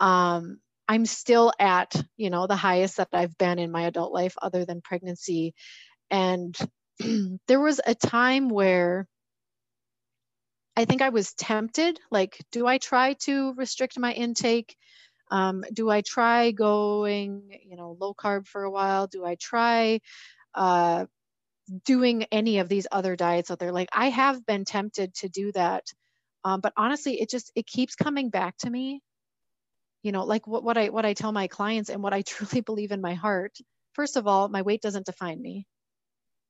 Um, 0.00 0.58
I'm 0.88 1.06
still 1.06 1.52
at, 1.58 1.94
you 2.16 2.30
know, 2.30 2.46
the 2.46 2.56
highest 2.56 2.98
that 2.98 3.08
I've 3.12 3.36
been 3.38 3.58
in 3.58 3.70
my 3.70 3.82
adult 3.82 4.12
life 4.12 4.34
other 4.40 4.64
than 4.64 4.80
pregnancy. 4.80 5.54
And 6.10 6.56
there 7.48 7.60
was 7.60 7.80
a 7.84 7.94
time 7.94 8.48
where 8.48 9.08
I 10.76 10.84
think 10.84 11.02
I 11.02 11.08
was 11.08 11.32
tempted, 11.32 11.98
like, 12.10 12.38
do 12.52 12.66
I 12.66 12.78
try 12.78 13.14
to 13.20 13.54
restrict 13.54 13.98
my 13.98 14.12
intake? 14.12 14.76
Um, 15.30 15.64
do 15.72 15.90
I 15.90 16.02
try 16.02 16.50
going, 16.52 17.58
you 17.64 17.76
know, 17.76 17.96
low 17.98 18.14
carb 18.14 18.46
for 18.46 18.62
a 18.62 18.70
while? 18.70 19.06
Do 19.06 19.24
I 19.24 19.36
try 19.36 20.00
uh, 20.54 21.06
doing 21.84 22.24
any 22.30 22.58
of 22.58 22.68
these 22.68 22.86
other 22.92 23.16
diets 23.16 23.50
out 23.50 23.58
there? 23.58 23.72
Like, 23.72 23.88
I 23.92 24.10
have 24.10 24.44
been 24.46 24.64
tempted 24.64 25.14
to 25.14 25.28
do 25.28 25.50
that. 25.52 25.84
Um, 26.44 26.60
but 26.60 26.74
honestly, 26.76 27.20
it 27.20 27.30
just, 27.30 27.50
it 27.56 27.66
keeps 27.66 27.96
coming 27.96 28.30
back 28.30 28.56
to 28.58 28.70
me 28.70 29.00
you 30.06 30.12
know 30.12 30.24
like 30.24 30.46
what, 30.46 30.62
what 30.62 30.78
i 30.78 30.88
what 30.88 31.04
i 31.04 31.14
tell 31.14 31.32
my 31.32 31.48
clients 31.48 31.90
and 31.90 32.00
what 32.00 32.14
i 32.14 32.22
truly 32.26 32.60
believe 32.60 32.92
in 32.92 33.00
my 33.00 33.14
heart. 33.14 33.58
First 33.92 34.16
of 34.16 34.28
all 34.28 34.48
my 34.48 34.62
weight 34.62 34.80
doesn't 34.80 35.06
define 35.06 35.42
me. 35.42 35.66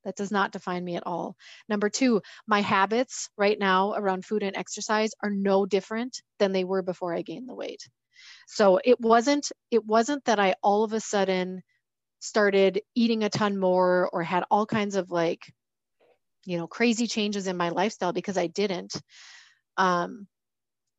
That 0.04 0.14
does 0.14 0.30
not 0.30 0.52
define 0.52 0.84
me 0.84 0.96
at 0.96 1.06
all. 1.06 1.36
Number 1.66 1.88
two 1.88 2.20
my 2.46 2.60
habits 2.60 3.30
right 3.38 3.58
now 3.58 3.94
around 3.94 4.26
food 4.26 4.42
and 4.42 4.54
exercise 4.56 5.12
are 5.22 5.30
no 5.30 5.64
different 5.64 6.20
than 6.38 6.52
they 6.52 6.64
were 6.64 6.82
before 6.82 7.14
i 7.14 7.22
gained 7.22 7.48
the 7.48 7.54
weight. 7.54 7.82
So 8.46 8.78
it 8.84 9.00
wasn't 9.00 9.50
it 9.70 9.86
wasn't 9.86 10.22
that 10.26 10.38
i 10.38 10.54
all 10.62 10.84
of 10.84 10.92
a 10.92 11.00
sudden 11.00 11.62
started 12.18 12.82
eating 12.94 13.24
a 13.24 13.30
ton 13.30 13.58
more 13.58 14.10
or 14.12 14.22
had 14.22 14.44
all 14.50 14.66
kinds 14.66 14.96
of 14.96 15.10
like 15.10 15.40
you 16.44 16.58
know 16.58 16.66
crazy 16.66 17.06
changes 17.06 17.46
in 17.46 17.56
my 17.56 17.70
lifestyle 17.70 18.12
because 18.12 18.36
i 18.36 18.48
didn't. 18.48 19.00
Um 19.78 20.26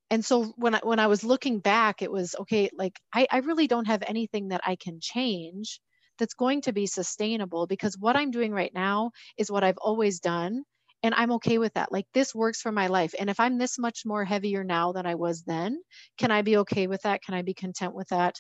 and 0.10 0.24
so 0.24 0.46
when 0.56 0.76
I 0.76 0.80
when 0.84 1.00
I 1.00 1.08
was 1.08 1.24
looking 1.24 1.60
back, 1.60 2.02
it 2.02 2.12
was 2.12 2.36
okay, 2.42 2.70
like 2.78 3.00
I, 3.14 3.28
I 3.30 3.38
really 3.40 3.68
don't 3.68 3.88
have 3.88 4.04
anything 4.06 4.50
that 4.50 4.62
I 4.66 4.76
can 4.76 5.00
change 5.02 5.80
that's 6.18 6.34
going 6.34 6.62
to 6.62 6.74
be 6.74 6.88
sustainable 6.88 7.68
because 7.68 7.98
what 7.98 8.16
I'm 8.16 8.32
doing 8.32 8.52
right 8.52 8.74
now 8.74 9.12
is 9.38 9.52
what 9.52 9.64
I've 9.64 9.78
always 9.78 10.20
done. 10.20 10.64
And 11.04 11.14
I'm 11.14 11.34
okay 11.34 11.60
with 11.60 11.74
that. 11.76 11.92
Like 11.92 12.08
this 12.14 12.34
works 12.34 12.62
for 12.62 12.72
my 12.72 12.88
life. 12.88 13.14
And 13.20 13.30
if 13.30 13.40
I'm 13.40 13.58
this 13.58 13.78
much 13.78 14.02
more 14.06 14.26
heavier 14.26 14.64
now 14.64 14.94
than 14.94 15.06
I 15.06 15.16
was 15.16 15.44
then, 15.44 15.78
can 16.18 16.32
I 16.32 16.42
be 16.42 16.58
okay 16.58 16.88
with 16.88 17.02
that? 17.04 17.22
Can 17.22 17.36
I 17.36 17.44
be 17.44 17.54
content 17.54 17.94
with 17.94 18.08
that? 18.10 18.36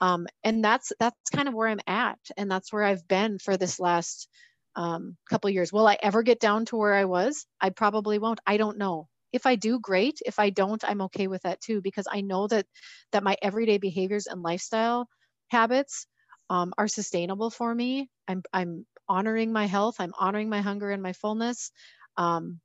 Um, 0.00 0.26
and 0.44 0.64
that's 0.64 0.92
that's 0.98 1.30
kind 1.30 1.48
of 1.48 1.54
where 1.54 1.68
I'm 1.68 1.80
at, 1.86 2.18
and 2.36 2.50
that's 2.50 2.72
where 2.72 2.82
I've 2.82 3.06
been 3.06 3.38
for 3.38 3.56
this 3.56 3.78
last 3.78 4.28
um, 4.74 5.16
couple 5.30 5.50
years. 5.50 5.72
Will 5.72 5.86
I 5.86 5.96
ever 6.02 6.22
get 6.24 6.40
down 6.40 6.64
to 6.66 6.76
where 6.76 6.94
I 6.94 7.04
was? 7.04 7.46
I 7.60 7.70
probably 7.70 8.18
won't. 8.18 8.40
I 8.46 8.56
don't 8.56 8.78
know 8.78 9.08
if 9.32 9.46
i 9.46 9.54
do 9.56 9.78
great. 9.80 10.20
If 10.24 10.38
i 10.38 10.50
don't 10.50 10.84
i'm 10.84 11.02
okay 11.02 11.26
with 11.26 11.42
that 11.42 11.60
too 11.60 11.80
because 11.80 12.06
i 12.10 12.20
know 12.20 12.46
that 12.48 12.66
that 13.12 13.22
my 13.22 13.36
everyday 13.42 13.78
behaviors 13.78 14.26
and 14.26 14.42
lifestyle 14.42 15.08
habits 15.48 16.06
um, 16.50 16.72
are 16.76 16.88
sustainable 16.88 17.50
for 17.50 17.74
me. 17.74 18.08
I'm 18.28 18.42
i'm 18.52 18.86
honoring 19.08 19.52
my 19.52 19.66
health 19.66 19.96
i'm 19.98 20.12
honoring 20.18 20.48
my 20.48 20.60
hunger 20.60 20.90
and 20.90 21.02
my 21.02 21.12
fullness 21.12 21.70
um, 22.16 22.60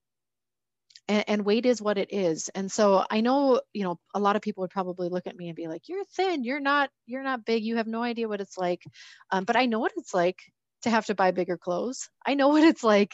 and, 1.08 1.24
and, 1.28 1.46
weight 1.46 1.66
is 1.66 1.82
what 1.82 1.98
it 1.98 2.14
is. 2.14 2.50
And 2.54 2.72
so 2.72 3.04
i 3.10 3.22
know 3.22 3.62
you 3.74 3.84
know 3.84 4.00
a 4.14 4.20
lot 4.20 4.36
of 4.36 4.42
people 4.42 4.62
would 4.62 4.72
probably 4.72 5.10
look 5.10 5.28
at 5.28 5.36
me 5.36 5.48
and 5.48 5.56
be 5.56 5.68
like 5.68 5.88
you're 5.88 6.04
thin 6.16 6.44
you're 6.44 6.60
not 6.60 6.90
you're 7.06 7.24
not 7.24 7.46
big 7.46 7.64
you 7.64 7.78
have 7.78 7.88
no 7.88 8.04
idea 8.04 8.28
what 8.28 8.42
it's 8.42 8.58
like. 8.58 8.84
Um, 9.32 9.46
but 9.46 9.56
i 9.56 9.66
know 9.66 9.80
what 9.80 9.94
it's 9.98 10.14
like 10.14 10.40
to 10.84 10.90
have 10.90 11.06
to 11.08 11.16
buy 11.16 11.32
bigger 11.32 11.58
clothes. 11.58 12.10
I 12.26 12.36
know 12.36 12.48
what 12.54 12.64
it's 12.64 12.84
like 12.84 13.12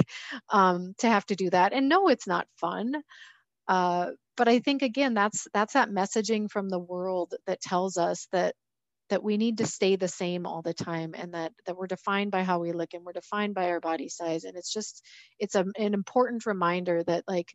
um, 0.50 0.94
to 1.00 1.08
have 1.08 1.26
to 1.28 1.36
do 1.36 1.50
that. 1.50 1.74
And 1.74 1.90
no 1.90 2.08
it's 2.08 2.28
not 2.28 2.48
fun 2.60 2.94
uh, 3.68 4.12
but 4.36 4.48
I 4.48 4.60
think 4.60 4.82
again, 4.82 5.14
that's 5.14 5.48
that's 5.54 5.74
that 5.74 5.90
messaging 5.90 6.50
from 6.50 6.70
the 6.70 6.80
world 6.80 7.36
that 7.48 7.62
tells 7.62 7.98
us 7.98 8.28
that 8.32 8.56
that 9.10 9.24
we 9.24 9.38
need 9.38 9.60
to 9.60 9.66
stay 9.68 9.96
the 9.96 10.08
same 10.08 10.46
all 10.46 10.62
the 10.62 10.74
time 10.74 11.14
and 11.16 11.34
that 11.34 11.54
that 11.66 11.78
we're 11.78 11.88
defined 11.88 12.32
by 12.32 12.44
how 12.44 12.60
we 12.60 12.72
look 12.74 12.94
and 12.94 13.04
we're 13.06 13.14
defined 13.14 13.54
by 13.54 13.70
our 13.70 13.80
body 13.80 14.10
size. 14.10 14.44
And 14.44 14.58
it's 14.58 14.74
just 14.74 15.04
it's 15.40 15.56
a, 15.56 15.66
an 15.78 15.94
important 15.94 16.46
reminder 16.46 17.04
that 17.04 17.24
like 17.28 17.54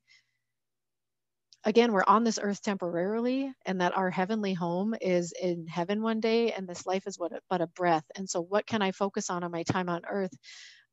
again 1.64 1.92
we're 1.92 2.04
on 2.06 2.24
this 2.24 2.38
earth 2.40 2.62
temporarily 2.62 3.52
and 3.66 3.80
that 3.80 3.96
our 3.96 4.10
heavenly 4.10 4.54
home 4.54 4.94
is 5.00 5.32
in 5.40 5.66
heaven 5.66 6.02
one 6.02 6.20
day 6.20 6.52
and 6.52 6.68
this 6.68 6.86
life 6.86 7.06
is 7.06 7.18
what 7.18 7.32
but 7.50 7.60
a 7.60 7.66
breath. 7.66 8.04
And 8.16 8.28
so 8.28 8.40
what 8.40 8.66
can 8.66 8.82
i 8.82 8.92
focus 8.92 9.30
on 9.30 9.44
on 9.44 9.50
my 9.50 9.64
time 9.64 9.88
on 9.88 10.02
earth? 10.08 10.32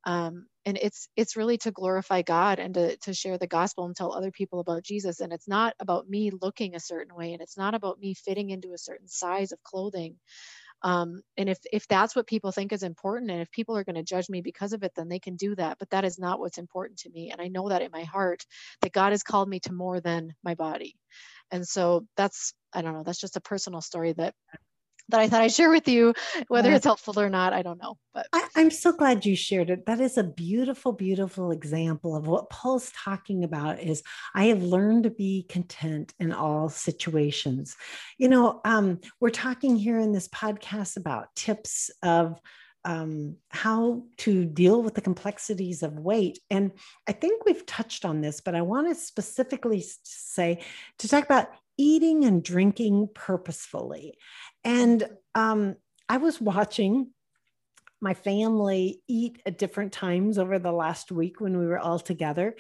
Um, 0.06 0.47
and 0.65 0.78
it's 0.82 1.10
it's 1.15 1.36
really 1.38 1.58
to 1.60 1.71
glorify 1.71 2.21
god 2.21 2.60
and 2.60 2.73
to, 2.75 2.97
to 2.97 3.13
share 3.13 3.38
the 3.38 3.47
gospel 3.47 3.86
and 3.86 3.95
tell 3.95 4.13
other 4.13 4.32
people 4.32 4.60
about 4.60 4.84
jesus. 4.84 5.21
And 5.21 5.34
it's 5.34 5.47
not 5.47 5.75
about 5.80 6.10
me 6.10 6.32
looking 6.41 6.75
a 6.75 6.80
certain 6.80 7.15
way 7.15 7.34
and 7.34 7.41
it's 7.41 7.58
not 7.58 7.75
about 7.75 7.99
me 7.99 8.13
fitting 8.13 8.49
into 8.51 8.73
a 8.73 8.78
certain 8.78 9.08
size 9.08 9.51
of 9.51 9.63
clothing. 9.63 10.17
Um, 10.84 11.21
and 11.38 11.49
if 11.49 11.60
if 11.73 11.88
that's 11.88 12.15
what 12.15 12.28
people 12.28 12.51
think 12.51 12.73
is 12.73 12.84
important 12.84 13.32
and 13.32 13.41
if 13.41 13.51
people 13.51 13.78
are 13.78 13.84
going 13.86 13.95
to 13.95 14.04
judge 14.04 14.30
me 14.30 14.41
because 14.41 14.73
of 14.73 14.84
it 14.84 14.93
then 14.95 15.10
they 15.10 15.19
can 15.19 15.36
do 15.36 15.56
that 15.56 15.80
but 15.80 15.89
that 15.91 16.06
is 16.06 16.19
not 16.19 16.39
what's 16.39 16.60
important 16.60 16.99
to 16.99 17.10
me. 17.12 17.32
And 17.32 17.41
i 17.41 17.47
know 17.49 17.69
that 17.69 17.82
in 17.84 17.91
my 17.91 18.04
heart 18.04 18.45
that 18.82 18.93
god 18.93 19.12
has 19.12 19.23
called 19.23 19.49
me 19.49 19.60
to 19.62 19.73
more 19.73 20.01
than 20.01 20.36
my 20.43 20.56
body. 20.56 20.95
And 21.51 21.67
so 21.67 22.08
that's 22.17 22.54
i 22.73 22.82
don't 22.82 22.93
know 22.93 23.04
that's 23.04 23.21
just 23.21 23.38
a 23.38 23.41
personal 23.41 23.82
story 23.82 24.13
that 24.13 24.36
that 25.10 25.20
I 25.20 25.28
thought 25.28 25.41
I'd 25.41 25.52
share 25.52 25.70
with 25.70 25.88
you. 25.88 26.13
Whether 26.48 26.74
it's 26.74 26.86
helpful 26.86 27.20
or 27.20 27.30
not, 27.30 27.54
I 27.54 27.62
don't 27.62 27.82
know. 27.82 27.98
But 28.13 28.28
I, 28.34 28.48
am 28.56 28.72
so 28.72 28.91
glad 28.91 29.26
you 29.26 29.36
shared 29.36 29.70
it. 29.70 29.86
That 29.86 30.00
is 30.00 30.18
a 30.18 30.24
beautiful, 30.24 30.91
beautiful 30.94 31.52
example 31.52 32.15
of 32.15 32.28
what 32.28 32.50
Paul's 32.50 32.91
talking 32.91 33.44
about 33.44 33.80
is 33.80 34.04
I 34.34 34.46
have 34.46 34.63
learned 34.63 35.04
to 35.04 35.10
be 35.10 35.46
content 35.50 36.13
in 36.20 36.32
all 36.32 36.70
situations. 36.70 37.76
You 38.18 38.30
know, 38.30 38.62
um, 38.65 39.00
we're 39.20 39.30
talking 39.30 39.76
here 39.76 40.00
in 40.00 40.12
this 40.12 40.28
podcast 40.30 40.98
about 40.98 41.36
tips 41.36 41.91
of 42.02 42.39
um, 42.86 43.38
how 43.50 44.04
to 44.18 44.46
deal 44.46 44.82
with 44.82 44.94
the 44.94 45.02
complexities 45.02 45.82
of 45.82 46.00
weight. 46.00 46.39
And 46.52 46.72
I 47.08 47.13
think 47.13 47.44
we've 47.44 47.65
touched 47.65 48.06
on 48.06 48.22
this, 48.22 48.41
but 48.41 48.56
I 48.56 48.62
want 48.62 48.88
to 48.88 48.96
specifically 48.96 49.84
say 50.04 50.63
to 51.00 51.08
talk 51.08 51.26
about 51.26 51.50
eating 51.78 52.26
and 52.26 52.44
drinking 52.44 53.10
purposefully. 53.14 54.18
And 54.64 55.08
um, 55.34 55.76
I 56.08 56.18
was 56.18 56.40
watching 56.40 57.12
my 58.02 58.14
family 58.14 59.02
eat 59.08 59.42
at 59.46 59.58
different 59.58 59.92
times 59.92 60.38
over 60.38 60.60
the 60.60 60.72
last 60.72 61.12
week 61.12 61.40
when 61.40 61.58
we 61.58 61.66
were 61.66 61.80
all 61.80 62.00
together. 62.00 62.56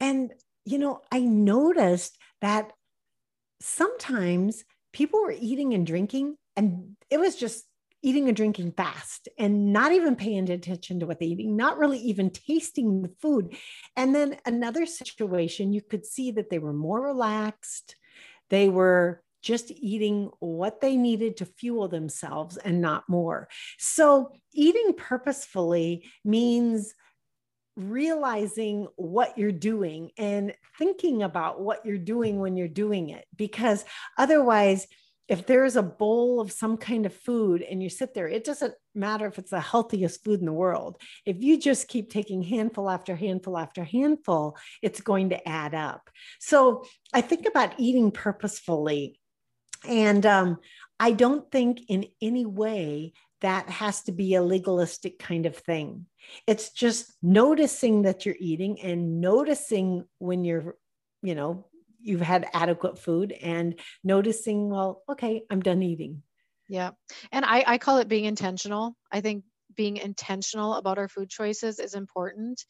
And, 0.00 0.32
you 0.64 0.78
know, 0.78 1.00
I 1.12 1.20
noticed 1.20 2.18
that 2.40 2.72
sometimes 3.60 4.64
people 4.92 5.22
were 5.22 5.34
eating 5.38 5.74
and 5.74 5.86
drinking, 5.86 6.36
and 6.56 6.96
it 7.10 7.20
was 7.20 7.36
just 7.36 7.64
eating 8.02 8.28
and 8.28 8.36
drinking 8.36 8.72
fast 8.72 9.28
and 9.38 9.72
not 9.72 9.92
even 9.92 10.16
paying 10.16 10.48
attention 10.50 11.00
to 11.00 11.06
what 11.06 11.20
they're 11.20 11.28
eating, 11.28 11.54
not 11.54 11.78
really 11.78 11.98
even 11.98 12.30
tasting 12.30 13.02
the 13.02 13.12
food. 13.20 13.54
And 13.94 14.14
then 14.14 14.38
another 14.46 14.86
situation, 14.86 15.74
you 15.74 15.82
could 15.82 16.06
see 16.06 16.30
that 16.32 16.48
they 16.48 16.58
were 16.58 16.72
more 16.72 17.02
relaxed. 17.02 17.96
They 18.50 18.68
were 18.68 19.22
just 19.42 19.70
eating 19.70 20.30
what 20.40 20.80
they 20.80 20.96
needed 20.96 21.38
to 21.38 21.46
fuel 21.46 21.88
themselves 21.88 22.56
and 22.58 22.80
not 22.80 23.08
more. 23.08 23.48
So, 23.78 24.32
eating 24.52 24.92
purposefully 24.96 26.04
means 26.24 26.94
realizing 27.76 28.88
what 28.96 29.38
you're 29.38 29.52
doing 29.52 30.10
and 30.18 30.54
thinking 30.78 31.22
about 31.22 31.60
what 31.60 31.86
you're 31.86 31.98
doing 31.98 32.38
when 32.38 32.56
you're 32.56 32.68
doing 32.68 33.10
it. 33.10 33.24
Because 33.36 33.84
otherwise, 34.18 34.86
if 35.30 35.46
there's 35.46 35.76
a 35.76 35.82
bowl 35.82 36.40
of 36.40 36.50
some 36.50 36.76
kind 36.76 37.06
of 37.06 37.14
food 37.14 37.62
and 37.62 37.80
you 37.80 37.88
sit 37.88 38.14
there, 38.14 38.26
it 38.26 38.42
doesn't 38.42 38.74
matter 38.96 39.26
if 39.28 39.38
it's 39.38 39.52
the 39.52 39.60
healthiest 39.60 40.24
food 40.24 40.40
in 40.40 40.46
the 40.46 40.52
world. 40.52 41.00
If 41.24 41.40
you 41.40 41.56
just 41.56 41.86
keep 41.86 42.10
taking 42.10 42.42
handful 42.42 42.90
after 42.90 43.14
handful 43.14 43.56
after 43.56 43.84
handful, 43.84 44.58
it's 44.82 45.00
going 45.00 45.30
to 45.30 45.48
add 45.48 45.72
up. 45.72 46.10
So 46.40 46.84
I 47.14 47.20
think 47.20 47.46
about 47.46 47.78
eating 47.78 48.10
purposefully. 48.10 49.20
And 49.86 50.26
um, 50.26 50.58
I 50.98 51.12
don't 51.12 51.48
think 51.52 51.82
in 51.86 52.06
any 52.20 52.44
way 52.44 53.12
that 53.40 53.70
has 53.70 54.02
to 54.02 54.12
be 54.12 54.34
a 54.34 54.42
legalistic 54.42 55.20
kind 55.20 55.46
of 55.46 55.56
thing. 55.56 56.06
It's 56.48 56.72
just 56.72 57.14
noticing 57.22 58.02
that 58.02 58.26
you're 58.26 58.36
eating 58.38 58.80
and 58.80 59.20
noticing 59.20 60.04
when 60.18 60.44
you're, 60.44 60.74
you 61.22 61.36
know, 61.36 61.69
you've 62.02 62.20
had 62.20 62.48
adequate 62.52 62.98
food 62.98 63.32
and 63.32 63.78
noticing, 64.02 64.70
well, 64.70 65.02
okay, 65.08 65.42
I'm 65.50 65.60
done 65.60 65.82
eating. 65.82 66.22
Yeah. 66.68 66.90
And 67.32 67.44
I, 67.44 67.64
I 67.66 67.78
call 67.78 67.98
it 67.98 68.08
being 68.08 68.26
intentional. 68.26 68.96
I 69.10 69.20
think 69.20 69.44
being 69.76 69.96
intentional 69.96 70.74
about 70.74 70.98
our 70.98 71.08
food 71.08 71.28
choices 71.28 71.78
is 71.78 71.94
important. 71.94 72.64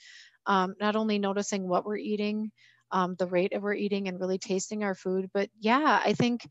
Um, 0.46 0.74
not 0.80 0.96
only 0.96 1.18
noticing 1.18 1.68
what 1.68 1.84
we're 1.84 1.96
eating, 1.96 2.50
um, 2.92 3.14
the 3.18 3.26
rate 3.26 3.52
of 3.52 3.62
we're 3.62 3.74
eating, 3.74 4.08
and 4.08 4.18
really 4.18 4.38
tasting 4.38 4.82
our 4.82 4.94
food, 4.94 5.30
but 5.32 5.48
yeah, 5.60 6.00
I 6.04 6.12
think 6.12 6.48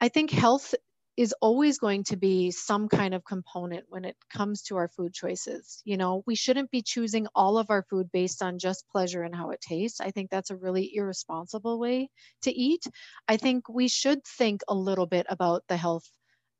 I 0.00 0.08
think 0.08 0.30
health 0.30 0.74
is 1.16 1.34
always 1.40 1.78
going 1.78 2.04
to 2.04 2.16
be 2.16 2.50
some 2.50 2.88
kind 2.88 3.14
of 3.14 3.24
component 3.24 3.84
when 3.88 4.04
it 4.04 4.16
comes 4.32 4.62
to 4.62 4.76
our 4.76 4.88
food 4.88 5.12
choices. 5.12 5.82
You 5.84 5.96
know, 5.96 6.22
we 6.26 6.34
shouldn't 6.34 6.70
be 6.70 6.82
choosing 6.82 7.26
all 7.34 7.58
of 7.58 7.70
our 7.70 7.84
food 7.90 8.10
based 8.12 8.42
on 8.42 8.58
just 8.58 8.88
pleasure 8.88 9.22
and 9.22 9.34
how 9.34 9.50
it 9.50 9.60
tastes. 9.60 10.00
I 10.00 10.10
think 10.10 10.30
that's 10.30 10.50
a 10.50 10.56
really 10.56 10.90
irresponsible 10.94 11.78
way 11.78 12.08
to 12.42 12.52
eat. 12.52 12.86
I 13.28 13.36
think 13.36 13.68
we 13.68 13.88
should 13.88 14.24
think 14.24 14.62
a 14.68 14.74
little 14.74 15.06
bit 15.06 15.26
about 15.28 15.64
the 15.68 15.76
health 15.76 16.08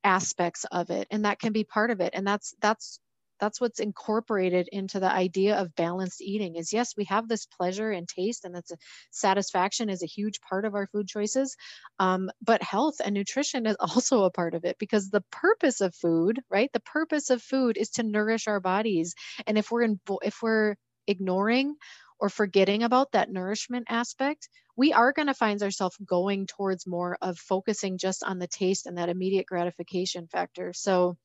aspects 0.05 0.65
of 0.71 0.91
it 0.91 1.07
and 1.11 1.25
that 1.25 1.39
can 1.39 1.53
be 1.53 1.65
part 1.65 1.91
of 1.91 2.01
it 2.01 2.11
and 2.13 2.27
that's 2.27 2.55
that's 2.61 2.99
that's 3.43 3.61
what's 3.61 3.81
incorporated 3.81 4.69
into 4.71 5.01
the 5.01 5.11
idea 5.11 5.57
of 5.57 5.75
balanced 5.75 6.23
eating 6.23 6.55
is 6.55 6.73
yes 6.73 6.95
we 6.97 7.05
have 7.05 7.29
this 7.29 7.45
pleasure 7.45 7.91
and 7.91 8.09
taste 8.09 8.45
and 8.45 8.55
that's 8.55 8.71
a 8.71 8.77
satisfaction 9.11 9.91
is 9.91 10.03
a 10.05 10.07
huge 10.07 10.41
part 10.49 10.65
of 10.65 10.77
our 10.77 10.87
food 10.87 11.09
choices 11.09 11.57
um, 11.99 12.31
but 12.41 12.63
health 12.63 12.95
and 13.05 13.15
nutrition 13.15 13.67
is 13.67 13.77
also 13.81 14.23
a 14.23 14.31
part 14.31 14.55
of 14.55 14.65
it 14.65 14.77
because 14.79 15.11
the 15.11 15.25
purpose 15.33 15.81
of 15.81 15.93
food 15.97 16.41
right 16.51 16.71
the 16.73 16.81
purpose 16.81 17.31
of 17.31 17.43
food 17.43 17.77
is 17.77 17.91
to 17.91 18.05
nourish 18.05 18.47
our 18.47 18.61
bodies 18.61 19.15
and 19.49 19.59
if 19.59 19.73
we're 19.73 19.83
in 19.83 20.01
if 20.23 20.39
we're 20.41 20.77
ignoring 21.09 21.75
or 22.23 22.29
forgetting 22.29 22.85
about 22.85 23.11
that 23.13 23.33
nourishment 23.33 23.85
aspect, 23.89 24.49
we 24.77 24.93
are 24.93 25.13
going 25.13 25.27
to 25.27 25.35
find 25.35 25.61
ourselves 25.61 25.97
going 26.07 26.47
towards 26.47 26.87
more 26.87 27.19
of 27.21 27.37
focusing 27.37 27.99
just 27.99 28.23
on 28.23 28.39
the 28.39 28.47
taste 28.47 28.87
and 28.87 28.97
that 28.97 29.09
immediate 29.09 29.45
gratification 29.45 30.29
factor. 30.29 30.73
So, 30.73 31.17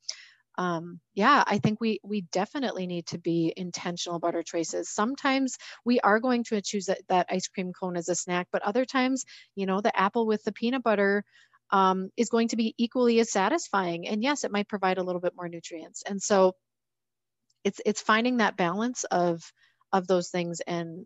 um, 0.57 0.99
yeah, 1.13 1.43
I 1.45 1.59
think 1.59 1.79
we 1.79 1.99
we 2.03 2.21
definitely 2.31 2.87
need 2.87 3.05
to 3.07 3.19
be 3.19 3.53
intentional 3.55 4.17
about 4.17 4.35
our 4.35 4.43
choices. 4.43 4.89
Sometimes 4.89 5.57
we 5.85 5.99
are 5.99 6.19
going 6.19 6.43
to 6.45 6.61
choose 6.61 6.87
that, 6.87 7.01
that 7.09 7.27
ice 7.29 7.47
cream 7.47 7.73
cone 7.73 7.95
as 7.95 8.09
a 8.09 8.15
snack, 8.15 8.47
but 8.51 8.63
other 8.63 8.85
times, 8.85 9.23
you 9.55 9.65
know, 9.65 9.81
the 9.81 9.97
apple 9.97 10.25
with 10.25 10.43
the 10.43 10.51
peanut 10.51 10.83
butter 10.83 11.23
um, 11.71 12.09
is 12.17 12.29
going 12.29 12.47
to 12.49 12.55
be 12.55 12.73
equally 12.77 13.19
as 13.19 13.31
satisfying. 13.31 14.07
And 14.07 14.23
yes, 14.23 14.43
it 14.43 14.51
might 14.51 14.69
provide 14.69 14.97
a 14.97 15.03
little 15.03 15.21
bit 15.21 15.33
more 15.35 15.49
nutrients. 15.49 16.03
And 16.07 16.21
so, 16.21 16.53
it's 17.63 17.81
it's 17.85 18.01
finding 18.01 18.37
that 18.37 18.57
balance 18.57 19.03
of 19.05 19.41
of 19.91 20.07
those 20.07 20.29
things 20.29 20.61
and 20.65 21.05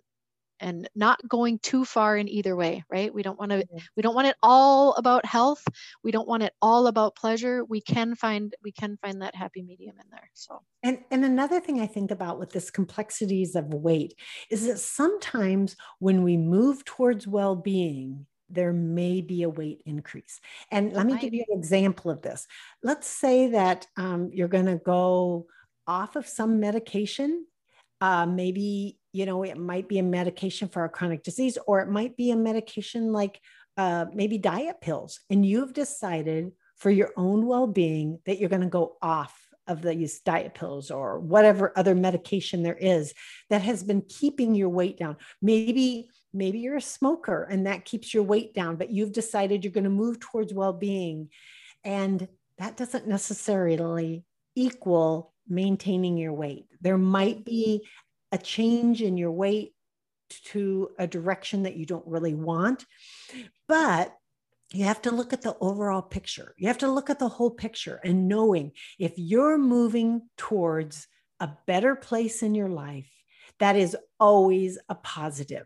and 0.61 0.87
not 0.95 1.19
going 1.27 1.59
too 1.59 1.83
far 1.83 2.15
in 2.15 2.29
either 2.29 2.55
way 2.55 2.83
right? 2.89 3.13
We 3.13 3.23
don't 3.23 3.39
want 3.39 3.51
to 3.51 3.65
we 3.95 4.03
don't 4.03 4.15
want 4.15 4.27
it 4.27 4.35
all 4.41 4.93
about 4.93 5.25
health. 5.25 5.63
We 6.03 6.11
don't 6.11 6.27
want 6.27 6.43
it 6.43 6.53
all 6.61 6.87
about 6.87 7.15
pleasure. 7.15 7.63
We 7.65 7.81
can 7.81 8.15
find 8.15 8.53
we 8.63 8.71
can 8.71 8.97
find 9.01 9.21
that 9.21 9.35
happy 9.35 9.61
medium 9.61 9.95
in 9.99 10.09
there 10.11 10.29
so. 10.33 10.61
And 10.83 10.99
and 11.11 11.25
another 11.25 11.59
thing 11.59 11.79
i 11.81 11.87
think 11.87 12.11
about 12.11 12.39
with 12.39 12.51
this 12.51 12.69
complexities 12.69 13.55
of 13.55 13.73
weight 13.73 14.13
is 14.49 14.67
that 14.67 14.79
sometimes 14.79 15.75
when 15.99 16.23
we 16.23 16.37
move 16.37 16.85
towards 16.85 17.27
well-being 17.27 18.25
there 18.49 18.73
may 18.73 19.21
be 19.21 19.43
a 19.43 19.49
weight 19.49 19.81
increase. 19.85 20.41
And 20.71 20.91
let 20.91 21.05
me 21.05 21.17
give 21.17 21.33
you 21.33 21.45
an 21.49 21.57
example 21.57 22.11
of 22.11 22.21
this. 22.21 22.47
Let's 22.83 23.07
say 23.07 23.47
that 23.51 23.87
um, 23.95 24.29
you're 24.33 24.49
going 24.49 24.65
to 24.65 24.75
go 24.75 25.47
off 25.87 26.17
of 26.17 26.27
some 26.27 26.59
medication 26.59 27.45
uh, 28.01 28.25
maybe 28.25 28.97
you 29.13 29.25
know 29.25 29.43
it 29.43 29.57
might 29.57 29.87
be 29.87 29.99
a 29.99 30.03
medication 30.03 30.67
for 30.67 30.83
a 30.83 30.89
chronic 30.89 31.23
disease 31.23 31.57
or 31.67 31.79
it 31.81 31.89
might 31.89 32.17
be 32.17 32.31
a 32.31 32.35
medication 32.35 33.13
like 33.13 33.39
uh, 33.77 34.05
maybe 34.13 34.37
diet 34.37 34.81
pills. 34.81 35.21
And 35.29 35.45
you've 35.45 35.73
decided 35.73 36.51
for 36.75 36.89
your 36.89 37.11
own 37.15 37.45
well-being 37.45 38.19
that 38.25 38.39
you're 38.39 38.49
going 38.49 38.61
to 38.61 38.67
go 38.67 38.97
off 39.01 39.37
of 39.67 39.81
these 39.81 40.19
diet 40.21 40.53
pills 40.53 40.91
or 40.91 41.19
whatever 41.19 41.71
other 41.75 41.95
medication 41.95 42.63
there 42.63 42.77
is 42.77 43.13
that 43.49 43.61
has 43.61 43.83
been 43.83 44.01
keeping 44.01 44.55
your 44.55 44.69
weight 44.69 44.97
down. 44.97 45.15
Maybe 45.41 46.09
maybe 46.33 46.59
you're 46.59 46.77
a 46.77 46.81
smoker 46.81 47.43
and 47.43 47.67
that 47.67 47.85
keeps 47.85 48.13
your 48.13 48.23
weight 48.23 48.53
down 48.53 48.77
but 48.77 48.89
you've 48.89 49.11
decided 49.11 49.63
you're 49.63 49.73
going 49.73 49.83
to 49.83 49.89
move 49.89 50.19
towards 50.19 50.53
well-being. 50.53 51.29
And 51.83 52.27
that 52.57 52.77
doesn't 52.77 53.07
necessarily 53.07 54.25
equal 54.55 55.30
maintaining 55.47 56.17
your 56.17 56.33
weight. 56.33 56.65
There 56.81 56.97
might 56.97 57.45
be 57.45 57.87
a 58.31 58.37
change 58.37 59.01
in 59.01 59.17
your 59.17 59.31
weight 59.31 59.73
to 60.45 60.89
a 60.97 61.07
direction 61.07 61.63
that 61.63 61.75
you 61.75 61.85
don't 61.85 62.07
really 62.07 62.33
want, 62.33 62.85
but 63.67 64.15
you 64.73 64.85
have 64.85 65.01
to 65.01 65.11
look 65.11 65.33
at 65.33 65.41
the 65.41 65.55
overall 65.59 66.01
picture. 66.01 66.55
You 66.57 66.67
have 66.67 66.77
to 66.79 66.91
look 66.91 67.09
at 67.09 67.19
the 67.19 67.27
whole 67.27 67.51
picture 67.51 67.99
and 68.03 68.27
knowing 68.27 68.71
if 68.97 69.13
you're 69.17 69.57
moving 69.57 70.21
towards 70.37 71.07
a 71.41 71.49
better 71.67 71.95
place 71.95 72.41
in 72.41 72.55
your 72.55 72.69
life, 72.69 73.09
that 73.59 73.75
is 73.75 73.97
always 74.19 74.77
a 74.87 74.95
positive. 74.95 75.65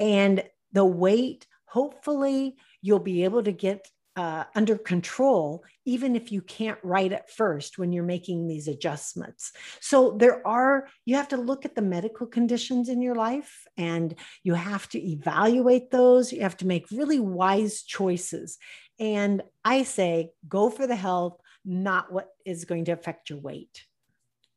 And 0.00 0.42
the 0.72 0.84
weight, 0.84 1.46
hopefully, 1.66 2.56
you'll 2.80 2.98
be 2.98 3.24
able 3.24 3.42
to 3.42 3.52
get 3.52 3.86
uh, 4.16 4.44
under 4.54 4.78
control, 4.78 5.62
even 5.84 6.16
if 6.16 6.32
you 6.32 6.40
can't 6.40 6.78
write 6.82 7.12
at 7.12 7.30
first 7.30 7.78
when 7.78 7.92
you're 7.92 8.02
making 8.02 8.46
these 8.46 8.66
adjustments. 8.66 9.52
So 9.80 10.16
there 10.18 10.46
are, 10.46 10.88
you 11.04 11.16
have 11.16 11.28
to 11.28 11.36
look 11.36 11.66
at 11.66 11.74
the 11.74 11.82
medical 11.82 12.26
conditions 12.26 12.88
in 12.88 13.02
your 13.02 13.14
life 13.14 13.66
and 13.76 14.14
you 14.42 14.54
have 14.54 14.88
to 14.90 14.98
evaluate 14.98 15.90
those. 15.90 16.32
You 16.32 16.40
have 16.40 16.56
to 16.58 16.66
make 16.66 16.90
really 16.90 17.20
wise 17.20 17.82
choices. 17.82 18.56
And 18.98 19.42
I 19.64 19.82
say, 19.82 20.30
go 20.48 20.70
for 20.70 20.86
the 20.86 20.96
health, 20.96 21.38
not 21.64 22.10
what 22.10 22.28
is 22.46 22.64
going 22.64 22.86
to 22.86 22.92
affect 22.92 23.28
your 23.28 23.40
weight. 23.40 23.84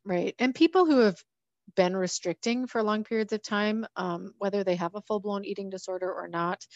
Right. 0.06 0.34
And 0.38 0.54
people 0.54 0.86
who 0.86 1.00
have 1.00 1.22
been 1.76 1.96
restricting 1.96 2.66
for 2.66 2.82
long 2.82 3.04
periods 3.04 3.32
of 3.32 3.42
time, 3.42 3.86
um, 3.96 4.32
whether 4.38 4.64
they 4.64 4.76
have 4.76 4.94
a 4.94 5.02
full 5.02 5.20
blown 5.20 5.44
eating 5.44 5.70
disorder 5.70 6.12
or 6.12 6.28
not. 6.28 6.66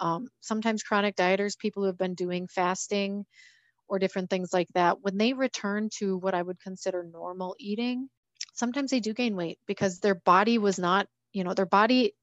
Um, 0.00 0.28
sometimes 0.40 0.82
chronic 0.82 1.16
dieters, 1.16 1.58
people 1.58 1.82
who 1.82 1.88
have 1.88 1.98
been 1.98 2.14
doing 2.14 2.48
fasting 2.48 3.24
or 3.88 3.98
different 3.98 4.30
things 4.30 4.52
like 4.52 4.68
that, 4.74 5.02
when 5.02 5.18
they 5.18 5.32
return 5.32 5.90
to 5.98 6.16
what 6.16 6.34
I 6.34 6.42
would 6.42 6.60
consider 6.60 7.04
normal 7.04 7.54
eating, 7.58 8.08
sometimes 8.54 8.90
they 8.90 9.00
do 9.00 9.12
gain 9.14 9.36
weight 9.36 9.58
because 9.66 10.00
their 10.00 10.14
body 10.14 10.58
was 10.58 10.78
not, 10.78 11.06
you 11.32 11.44
know, 11.44 11.54
their 11.54 11.66
body 11.66 12.14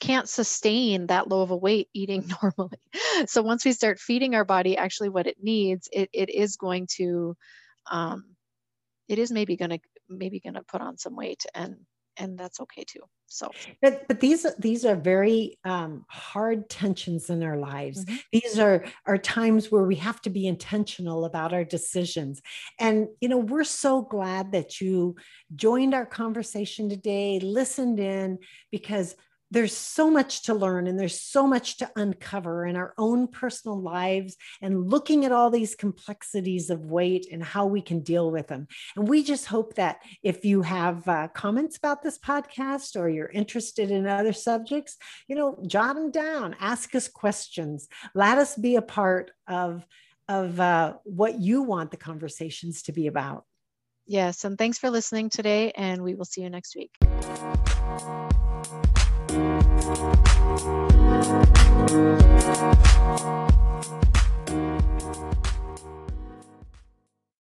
can't 0.00 0.28
sustain 0.28 1.06
that 1.08 1.28
low 1.28 1.42
of 1.42 1.50
a 1.50 1.56
weight 1.56 1.88
eating 1.94 2.26
normally. 2.42 2.78
So 3.26 3.42
once 3.42 3.64
we 3.64 3.72
start 3.72 4.00
feeding 4.00 4.34
our 4.34 4.44
body 4.44 4.76
actually 4.76 5.10
what 5.10 5.26
it 5.26 5.36
needs, 5.42 5.88
it, 5.92 6.08
it 6.12 6.30
is 6.30 6.56
going 6.56 6.88
to, 6.96 7.36
um, 7.90 8.36
it 9.08 9.18
is 9.18 9.30
maybe 9.30 9.56
going 9.56 9.70
to 9.70 9.78
maybe 10.08 10.40
going 10.40 10.54
to 10.54 10.62
put 10.62 10.80
on 10.80 10.98
some 10.98 11.16
weight 11.16 11.44
and 11.54 11.76
and 12.20 12.38
that's 12.38 12.60
okay 12.60 12.84
too 12.84 13.00
so. 13.30 13.50
But 13.80 14.06
but 14.08 14.20
these 14.20 14.44
these 14.58 14.84
are 14.84 14.96
very 14.96 15.58
um, 15.64 16.04
hard 16.08 16.68
tensions 16.68 17.30
in 17.30 17.42
our 17.42 17.56
lives. 17.56 18.04
Mm-hmm. 18.04 18.16
these 18.32 18.58
are 18.58 18.84
are 19.06 19.18
times 19.18 19.70
where 19.70 19.84
we 19.84 19.94
have 19.96 20.20
to 20.22 20.30
be 20.30 20.46
intentional 20.46 21.24
about 21.24 21.52
our 21.52 21.64
decisions. 21.64 22.42
And 22.78 23.08
you 23.20 23.28
know 23.28 23.38
we're 23.38 23.64
so 23.64 24.02
glad 24.02 24.52
that 24.52 24.80
you 24.80 25.14
joined 25.54 25.94
our 25.94 26.06
conversation 26.06 26.88
today 26.88 27.40
listened 27.40 28.00
in 28.00 28.38
because 28.70 29.14
there's 29.50 29.76
so 29.76 30.10
much 30.10 30.42
to 30.44 30.54
learn 30.54 30.86
and 30.86 30.98
there's 30.98 31.20
so 31.20 31.46
much 31.46 31.78
to 31.78 31.90
uncover 31.96 32.64
in 32.64 32.76
our 32.76 32.94
own 32.96 33.26
personal 33.26 33.80
lives 33.80 34.36
and 34.62 34.88
looking 34.88 35.24
at 35.24 35.32
all 35.32 35.50
these 35.50 35.74
complexities 35.74 36.70
of 36.70 36.86
weight 36.86 37.26
and 37.30 37.42
how 37.42 37.66
we 37.66 37.82
can 37.82 38.00
deal 38.00 38.30
with 38.30 38.46
them. 38.46 38.68
And 38.96 39.08
we 39.08 39.22
just 39.22 39.46
hope 39.46 39.74
that 39.74 39.98
if 40.22 40.44
you 40.44 40.62
have 40.62 41.06
uh, 41.08 41.28
comments 41.28 41.76
about 41.76 42.02
this 42.02 42.18
podcast 42.18 42.98
or 42.98 43.08
you're 43.08 43.26
interested 43.26 43.90
in 43.90 44.06
other 44.06 44.32
subjects, 44.32 44.96
you 45.26 45.34
know, 45.34 45.58
jot 45.66 45.96
them 45.96 46.10
down, 46.10 46.54
ask 46.60 46.94
us 46.94 47.08
questions, 47.08 47.88
let 48.14 48.38
us 48.38 48.54
be 48.56 48.76
a 48.76 48.82
part 48.82 49.32
of, 49.48 49.84
of 50.28 50.60
uh, 50.60 50.94
what 51.04 51.40
you 51.40 51.62
want 51.62 51.90
the 51.90 51.96
conversations 51.96 52.82
to 52.82 52.92
be 52.92 53.08
about. 53.08 53.44
Yes, 54.06 54.44
and 54.44 54.58
thanks 54.58 54.78
for 54.78 54.90
listening 54.90 55.28
today, 55.28 55.70
and 55.72 56.02
we 56.02 56.14
will 56.14 56.24
see 56.24 56.42
you 56.42 56.50
next 56.50 56.74
week. 56.74 56.90
We'll 59.32 59.38
be 59.38 60.90
right. 63.16 63.69